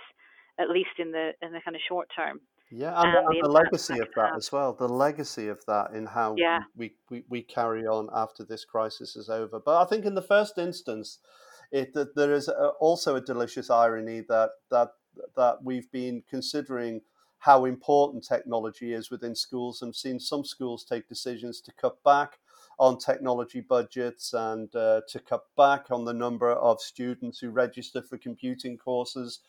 at 0.60 0.70
least 0.70 1.00
in 1.00 1.12
the 1.12 1.32
in 1.42 1.54
the 1.54 1.62
kind 1.64 1.76
of 1.76 1.82
short 1.88 2.10
term. 2.16 2.42
Yeah, 2.70 3.00
and, 3.00 3.08
and, 3.08 3.14
the, 3.14 3.30
and 3.30 3.44
the 3.46 3.50
legacy 3.50 4.00
of 4.00 4.10
that 4.16 4.36
as 4.36 4.52
well. 4.52 4.74
The 4.74 4.90
legacy 4.90 5.48
of 5.48 5.64
that 5.68 5.92
in 5.92 6.06
how 6.06 6.36
yeah. 6.38 6.60
we, 6.76 6.96
we, 7.10 7.24
we 7.30 7.42
carry 7.42 7.88
on 7.88 8.10
after 8.14 8.44
this 8.44 8.66
crisis 8.66 9.16
is 9.16 9.30
over. 9.30 9.58
But 9.58 9.82
I 9.82 9.86
think 9.86 10.04
in 10.04 10.16
the 10.16 10.22
first 10.22 10.58
instance, 10.58 11.20
it 11.72 11.94
that 11.94 12.16
there 12.16 12.34
is 12.34 12.50
a, 12.50 12.72
also 12.80 13.16
a 13.16 13.22
delicious 13.22 13.70
irony 13.70 14.22
that 14.28 14.50
that 14.70 14.90
that 15.36 15.64
we've 15.64 15.92
been 15.92 16.24
considering 16.30 17.02
how 17.40 17.66
important 17.66 18.24
technology 18.24 18.94
is 18.94 19.12
within 19.12 19.36
schools 19.36 19.82
and 19.82 19.96
seen 19.96 20.20
some 20.20 20.44
schools 20.44 20.84
take 20.84 21.08
decisions 21.08 21.62
to 21.62 21.72
cut 21.74 22.04
back 22.04 22.40
on 22.80 22.98
technology 22.98 23.62
budgets 23.62 24.34
and 24.34 24.76
uh, 24.76 25.02
to 25.08 25.20
cut 25.20 25.44
back 25.56 25.88
on 25.90 26.06
the 26.06 26.14
number 26.14 26.52
of 26.52 26.80
students 26.80 27.40
who 27.40 27.50
register 27.50 28.02
for 28.02 28.18
computing 28.18 28.78
courses, 28.78 29.40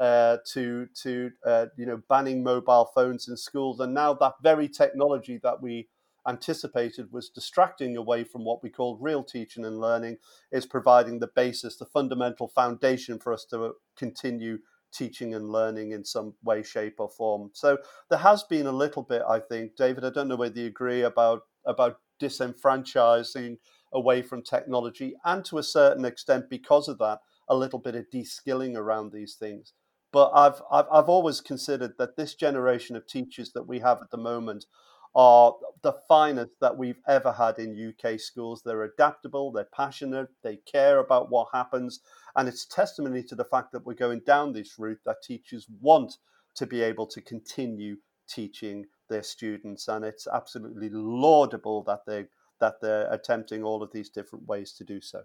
uh, 0.00 0.38
to 0.46 0.86
to 0.94 1.30
uh, 1.46 1.66
you 1.76 1.86
know 1.86 2.02
banning 2.08 2.42
mobile 2.42 2.90
phones 2.94 3.28
in 3.28 3.36
schools, 3.36 3.80
and 3.80 3.94
now 3.94 4.12
that 4.12 4.34
very 4.42 4.68
technology 4.68 5.38
that 5.42 5.62
we 5.62 5.88
anticipated 6.26 7.12
was 7.12 7.28
distracting 7.28 7.96
away 7.96 8.24
from 8.24 8.44
what 8.44 8.62
we 8.62 8.70
called 8.70 8.98
real 9.00 9.22
teaching 9.22 9.64
and 9.64 9.78
learning 9.78 10.16
is 10.50 10.64
providing 10.64 11.18
the 11.18 11.30
basis, 11.34 11.76
the 11.76 11.84
fundamental 11.84 12.48
foundation 12.48 13.18
for 13.18 13.32
us 13.32 13.44
to 13.44 13.74
continue 13.96 14.58
teaching 14.94 15.34
and 15.34 15.50
learning 15.50 15.92
in 15.92 16.04
some 16.04 16.34
way, 16.42 16.62
shape, 16.62 16.96
or 16.98 17.08
form. 17.08 17.50
So 17.52 17.78
there 18.10 18.18
has 18.18 18.44
been 18.44 18.66
a 18.66 18.72
little 18.72 19.02
bit, 19.02 19.22
I 19.28 19.40
think, 19.40 19.76
David. 19.76 20.04
I 20.04 20.10
don't 20.10 20.28
know 20.28 20.36
whether 20.36 20.58
you 20.60 20.66
agree 20.66 21.02
about 21.02 21.42
about 21.66 21.98
disenfranchising 22.20 23.56
away 23.92 24.22
from 24.22 24.42
technology, 24.42 25.14
and 25.24 25.44
to 25.46 25.58
a 25.58 25.62
certain 25.62 26.04
extent, 26.04 26.50
because 26.50 26.88
of 26.88 26.98
that, 26.98 27.20
a 27.48 27.56
little 27.56 27.78
bit 27.78 27.94
of 27.94 28.10
de-skilling 28.10 28.76
around 28.76 29.12
these 29.12 29.34
things. 29.34 29.72
But 30.12 30.30
I've, 30.34 30.62
I've 30.70 30.86
I've 30.92 31.08
always 31.08 31.40
considered 31.40 31.94
that 31.98 32.16
this 32.16 32.34
generation 32.34 32.96
of 32.96 33.06
teachers 33.06 33.52
that 33.52 33.66
we 33.66 33.80
have 33.80 34.00
at 34.00 34.10
the 34.10 34.16
moment 34.16 34.66
are 35.14 35.54
the 35.82 35.94
finest 36.08 36.52
that 36.60 36.76
we've 36.76 37.00
ever 37.06 37.32
had 37.32 37.58
in 37.58 37.94
UK 37.94 38.18
schools. 38.18 38.62
They're 38.64 38.82
adaptable, 38.84 39.52
they're 39.52 39.68
passionate, 39.74 40.28
they 40.42 40.56
care 40.70 40.98
about 40.98 41.30
what 41.30 41.48
happens, 41.52 42.00
and 42.36 42.48
it's 42.48 42.66
testimony 42.66 43.22
to 43.24 43.34
the 43.34 43.44
fact 43.44 43.72
that 43.72 43.84
we're 43.84 43.94
going 43.94 44.20
down 44.26 44.52
this 44.52 44.78
route 44.78 45.00
that 45.04 45.22
teachers 45.22 45.66
want 45.80 46.16
to 46.56 46.66
be 46.66 46.82
able 46.82 47.06
to 47.06 47.20
continue 47.20 47.96
teaching 48.28 48.86
their 49.08 49.22
students, 49.22 49.88
and 49.88 50.04
it's 50.04 50.26
absolutely 50.26 50.88
laudable 50.90 51.82
that 51.84 52.00
they 52.06 52.26
that 52.60 52.74
they're 52.80 53.12
attempting 53.12 53.62
all 53.62 53.82
of 53.82 53.92
these 53.92 54.08
different 54.08 54.46
ways 54.46 54.72
to 54.72 54.84
do 54.84 55.00
so. 55.00 55.22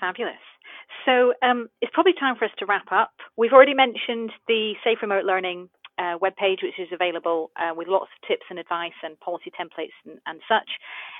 Fabulous. 0.00 0.34
So 1.04 1.34
um, 1.42 1.68
it's 1.80 1.92
probably 1.94 2.14
time 2.18 2.36
for 2.36 2.44
us 2.44 2.50
to 2.58 2.66
wrap 2.66 2.90
up. 2.90 3.12
We've 3.36 3.52
already 3.52 3.74
mentioned 3.74 4.32
the 4.48 4.74
Safe 4.82 4.98
Remote 5.02 5.24
Learning 5.24 5.68
uh, 5.98 6.18
webpage, 6.18 6.62
which 6.62 6.78
is 6.78 6.88
available 6.92 7.50
uh, 7.56 7.74
with 7.74 7.88
lots 7.88 8.04
of 8.04 8.28
tips 8.28 8.44
and 8.50 8.58
advice 8.58 8.92
and 9.02 9.18
policy 9.20 9.50
templates 9.58 9.92
and, 10.04 10.18
and 10.26 10.40
such. 10.48 10.68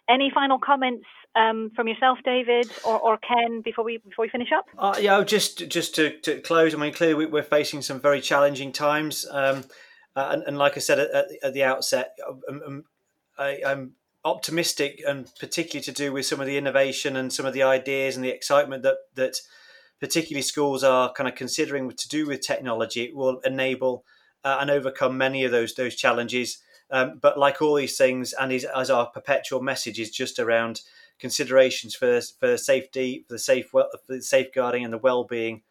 Any 0.08 0.30
final 0.34 0.58
comments 0.58 1.04
um, 1.34 1.70
from 1.74 1.88
yourself, 1.88 2.18
David 2.24 2.70
or, 2.84 2.98
or, 2.98 3.18
Ken, 3.18 3.62
before 3.62 3.84
we 3.84 3.98
before 3.98 4.24
we 4.24 4.28
finish 4.28 4.48
up? 4.54 4.66
Uh, 4.78 4.98
yeah, 5.00 5.22
just 5.24 5.68
just 5.68 5.94
to, 5.96 6.18
to 6.20 6.40
close. 6.40 6.74
I 6.74 6.78
mean, 6.78 6.92
clearly 6.92 7.26
we're 7.26 7.42
facing 7.42 7.82
some 7.82 8.00
very 8.00 8.20
challenging 8.20 8.72
times, 8.72 9.26
um, 9.30 9.64
uh, 10.16 10.30
and, 10.32 10.42
and, 10.44 10.58
like 10.58 10.76
I 10.76 10.80
said 10.80 10.98
at, 10.98 11.26
at 11.42 11.54
the 11.54 11.64
outset, 11.64 12.16
I'm, 12.28 12.40
um, 12.48 12.62
um, 12.66 12.84
I, 13.38 13.60
I'm 13.64 13.92
optimistic, 14.24 15.02
and 15.06 15.30
particularly 15.38 15.84
to 15.84 15.92
do 15.92 16.12
with 16.12 16.26
some 16.26 16.40
of 16.40 16.46
the 16.46 16.58
innovation 16.58 17.16
and 17.16 17.32
some 17.32 17.46
of 17.46 17.54
the 17.54 17.62
ideas 17.62 18.16
and 18.16 18.24
the 18.24 18.30
excitement 18.30 18.82
that 18.82 18.96
that 19.14 19.36
particularly 20.00 20.42
schools 20.42 20.82
are 20.82 21.12
kind 21.12 21.28
of 21.28 21.34
considering 21.36 21.88
to 21.90 22.08
do 22.08 22.26
with 22.26 22.40
technology. 22.40 23.04
It 23.04 23.14
will 23.14 23.40
enable 23.40 24.04
uh, 24.44 24.58
and 24.60 24.70
overcome 24.70 25.16
many 25.16 25.44
of 25.44 25.52
those 25.52 25.74
those 25.74 25.94
challenges. 25.94 26.58
Um, 26.90 27.18
but 27.20 27.38
like 27.38 27.62
all 27.62 27.74
these 27.74 27.96
things, 27.96 28.32
and 28.34 28.52
is, 28.52 28.64
as 28.64 28.90
our 28.90 29.06
perpetual 29.06 29.62
message 29.62 29.98
is 29.98 30.10
just 30.10 30.38
around 30.38 30.82
considerations 31.18 31.94
for 31.94 32.20
for 32.20 32.56
safety, 32.56 33.24
for 33.26 33.34
the 33.34 33.38
safe 33.38 33.68
for 33.70 33.86
the 34.08 34.22
safeguarding 34.22 34.84
and 34.84 34.92
the 34.92 34.98
well 34.98 35.24
being 35.24 35.62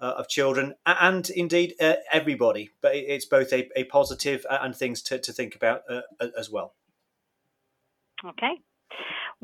uh, 0.00 0.14
of 0.18 0.28
children 0.28 0.74
and 0.84 1.30
indeed 1.30 1.74
uh, 1.80 1.94
everybody. 2.12 2.70
But 2.80 2.94
it's 2.96 3.24
both 3.24 3.52
a, 3.52 3.70
a 3.78 3.84
positive 3.84 4.44
and 4.50 4.74
things 4.74 5.02
to, 5.02 5.18
to 5.18 5.32
think 5.32 5.54
about 5.54 5.82
uh, 5.88 6.02
as 6.36 6.50
well. 6.50 6.74
Okay. 8.24 8.60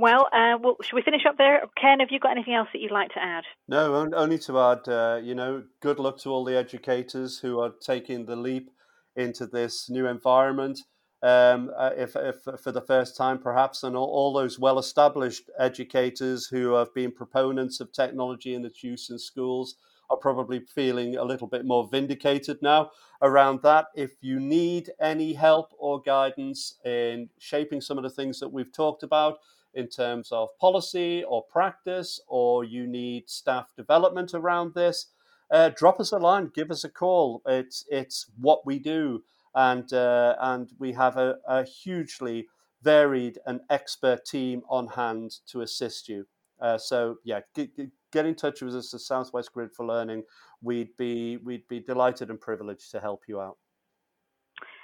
Well, 0.00 0.28
uh, 0.32 0.56
well, 0.62 0.76
should 0.82 0.96
we 0.96 1.02
finish 1.02 1.26
up 1.28 1.36
there? 1.36 1.62
Ken, 1.78 2.00
have 2.00 2.08
you 2.10 2.18
got 2.18 2.30
anything 2.30 2.54
else 2.54 2.68
that 2.72 2.80
you'd 2.80 2.90
like 2.90 3.10
to 3.10 3.22
add? 3.22 3.44
No, 3.68 4.08
only 4.16 4.38
to 4.38 4.58
add, 4.58 4.88
uh, 4.88 5.20
you 5.22 5.34
know, 5.34 5.64
good 5.82 5.98
luck 5.98 6.16
to 6.20 6.30
all 6.30 6.42
the 6.42 6.56
educators 6.56 7.38
who 7.38 7.60
are 7.60 7.74
taking 7.82 8.24
the 8.24 8.34
leap 8.34 8.70
into 9.14 9.46
this 9.46 9.90
new 9.90 10.06
environment. 10.06 10.80
Um, 11.22 11.70
uh, 11.76 11.90
if, 11.98 12.16
if, 12.16 12.36
for 12.62 12.72
the 12.72 12.80
first 12.80 13.14
time, 13.14 13.40
perhaps, 13.40 13.82
and 13.82 13.94
all, 13.94 14.06
all 14.06 14.32
those 14.32 14.58
well 14.58 14.78
established 14.78 15.50
educators 15.58 16.46
who 16.46 16.72
have 16.72 16.94
been 16.94 17.12
proponents 17.12 17.78
of 17.80 17.92
technology 17.92 18.54
and 18.54 18.64
its 18.64 18.82
use 18.82 19.10
in 19.10 19.18
schools 19.18 19.76
are 20.08 20.16
probably 20.16 20.60
feeling 20.60 21.16
a 21.16 21.24
little 21.24 21.46
bit 21.46 21.66
more 21.66 21.86
vindicated 21.86 22.56
now 22.62 22.90
around 23.20 23.60
that. 23.64 23.88
If 23.94 24.12
you 24.22 24.40
need 24.40 24.92
any 24.98 25.34
help 25.34 25.74
or 25.78 26.00
guidance 26.00 26.76
in 26.86 27.28
shaping 27.38 27.82
some 27.82 27.98
of 27.98 28.02
the 28.02 28.08
things 28.08 28.40
that 28.40 28.48
we've 28.48 28.72
talked 28.72 29.02
about, 29.02 29.40
in 29.74 29.88
terms 29.88 30.32
of 30.32 30.48
policy 30.58 31.24
or 31.24 31.42
practice, 31.44 32.20
or 32.26 32.64
you 32.64 32.86
need 32.86 33.28
staff 33.28 33.72
development 33.76 34.34
around 34.34 34.74
this, 34.74 35.06
uh, 35.50 35.70
drop 35.70 36.00
us 36.00 36.12
a 36.12 36.18
line, 36.18 36.50
give 36.54 36.70
us 36.70 36.84
a 36.84 36.88
call. 36.88 37.42
It's 37.46 37.84
it's 37.90 38.26
what 38.38 38.64
we 38.64 38.78
do, 38.78 39.22
and 39.54 39.92
uh, 39.92 40.36
and 40.40 40.70
we 40.78 40.92
have 40.92 41.16
a, 41.16 41.36
a, 41.46 41.64
hugely 41.64 42.46
varied 42.82 43.38
and 43.46 43.60
expert 43.68 44.24
team 44.24 44.62
on 44.68 44.86
hand 44.88 45.32
to 45.48 45.62
assist 45.62 46.08
you. 46.08 46.26
Uh, 46.60 46.78
so 46.78 47.16
yeah, 47.24 47.40
get, 47.54 47.70
get 48.12 48.26
in 48.26 48.34
touch 48.34 48.62
with 48.62 48.74
us 48.74 48.94
at 48.94 49.00
Southwest 49.00 49.52
Grid 49.52 49.72
for 49.72 49.84
Learning. 49.86 50.22
We'd 50.62 50.96
be 50.96 51.38
we'd 51.38 51.66
be 51.68 51.80
delighted 51.80 52.30
and 52.30 52.40
privileged 52.40 52.90
to 52.92 53.00
help 53.00 53.22
you 53.26 53.40
out. 53.40 53.56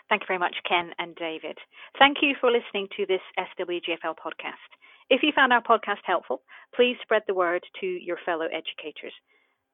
Thank 0.08 0.22
you 0.22 0.26
very 0.28 0.38
much, 0.38 0.56
Ken 0.68 0.92
and 0.98 1.14
David. 1.16 1.58
Thank 1.98 2.18
you 2.22 2.34
for 2.40 2.50
listening 2.50 2.86
to 2.96 3.06
this 3.06 3.20
SWGFL 3.38 4.14
podcast. 4.14 4.70
If 5.08 5.22
you 5.22 5.30
found 5.34 5.52
our 5.52 5.62
podcast 5.62 6.02
helpful, 6.04 6.42
please 6.74 6.96
spread 7.02 7.22
the 7.26 7.34
word 7.34 7.62
to 7.80 7.86
your 7.86 8.18
fellow 8.24 8.46
educators. 8.46 9.12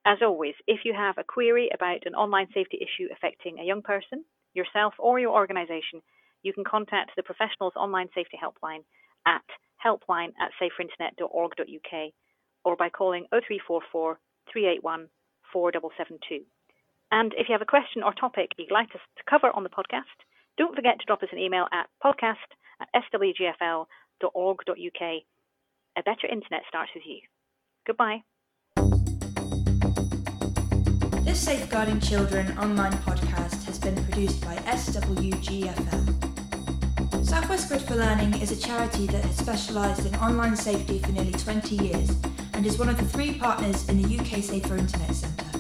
As 0.05 0.18
always, 0.21 0.55
if 0.66 0.81
you 0.85 0.92
have 0.92 1.16
a 1.16 1.25
query 1.25 1.71
about 1.73 2.05
an 2.05 2.14
online 2.14 2.49
safety 2.53 2.79
issue 2.83 3.09
affecting 3.11 3.59
a 3.59 3.64
young 3.64 3.81
person, 3.81 4.25
yourself, 4.53 4.95
or 4.99 5.18
your 5.18 5.33
organisation, 5.33 6.03
you 6.42 6.53
can 6.53 6.64
contact 6.64 7.12
the 7.16 7.23
Professionals 7.23 7.73
Online 7.77 8.09
Safety 8.14 8.37
Helpline 8.37 8.85
at 9.27 9.45
helpline 9.85 10.33
at 10.38 10.53
saferinternet.org.uk 10.61 12.12
or 12.64 12.77
by 12.77 12.90
calling 12.90 13.27
0344 13.31 14.18
381 14.53 15.09
4772. 15.53 16.45
And 17.11 17.33
if 17.38 17.49
you 17.49 17.53
have 17.53 17.62
a 17.62 17.66
question 17.66 18.03
or 18.03 18.12
topic 18.12 18.51
you'd 18.59 18.71
like 18.71 18.95
us 18.95 19.01
to 19.16 19.25
cover 19.31 19.51
on 19.55 19.62
the 19.62 19.71
podcast, 19.71 20.12
don't 20.59 20.75
forget 20.75 20.99
to 21.01 21.07
drop 21.07 21.23
us 21.23 21.29
an 21.33 21.38
email 21.38 21.68
at 21.73 21.88
podcast 22.05 22.53
at 22.81 22.88
swgfl.org.uk. 23.12 23.87
A 25.98 26.02
better 26.02 26.26
internet 26.30 26.62
starts 26.68 26.90
with 26.94 27.04
you. 27.06 27.20
Goodbye. 27.87 28.22
This 31.24 31.40
Safeguarding 31.40 32.00
Children 32.00 32.56
online 32.58 32.92
podcast 32.92 33.64
has 33.64 33.78
been 33.78 33.94
produced 34.04 34.44
by 34.44 34.56
SWGFL. 34.56 36.12
Southwest 37.24 37.68
Grid 37.68 37.82
for 37.82 37.94
Learning 37.94 38.35
is 38.40 38.50
a 38.52 38.61
charity 38.61 39.06
that 39.06 39.24
has 39.24 39.37
specialised 39.37 40.06
in 40.06 40.14
online 40.16 40.56
safety 40.56 40.98
for 40.98 41.12
nearly 41.12 41.32
20 41.32 41.76
years 41.76 42.11
and 42.54 42.66
is 42.66 42.78
one 42.78 42.88
of 42.88 42.98
the 42.98 43.04
three 43.04 43.38
partners 43.38 43.88
in 43.88 44.00
the 44.00 44.18
UK 44.18 44.42
Safer 44.42 44.76
Internet 44.76 45.14
Centre. 45.14 45.58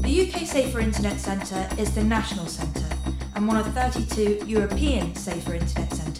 The 0.00 0.28
UK 0.28 0.46
Safer 0.46 0.80
Internet 0.80 1.18
Centre 1.18 1.68
is 1.78 1.94
the 1.94 2.04
national 2.04 2.46
centre 2.46 2.96
and 3.34 3.48
one 3.48 3.56
of 3.56 3.66
32 3.74 4.44
European 4.46 5.14
Safer 5.14 5.54
Internet 5.54 5.92
Centres. 5.92 6.11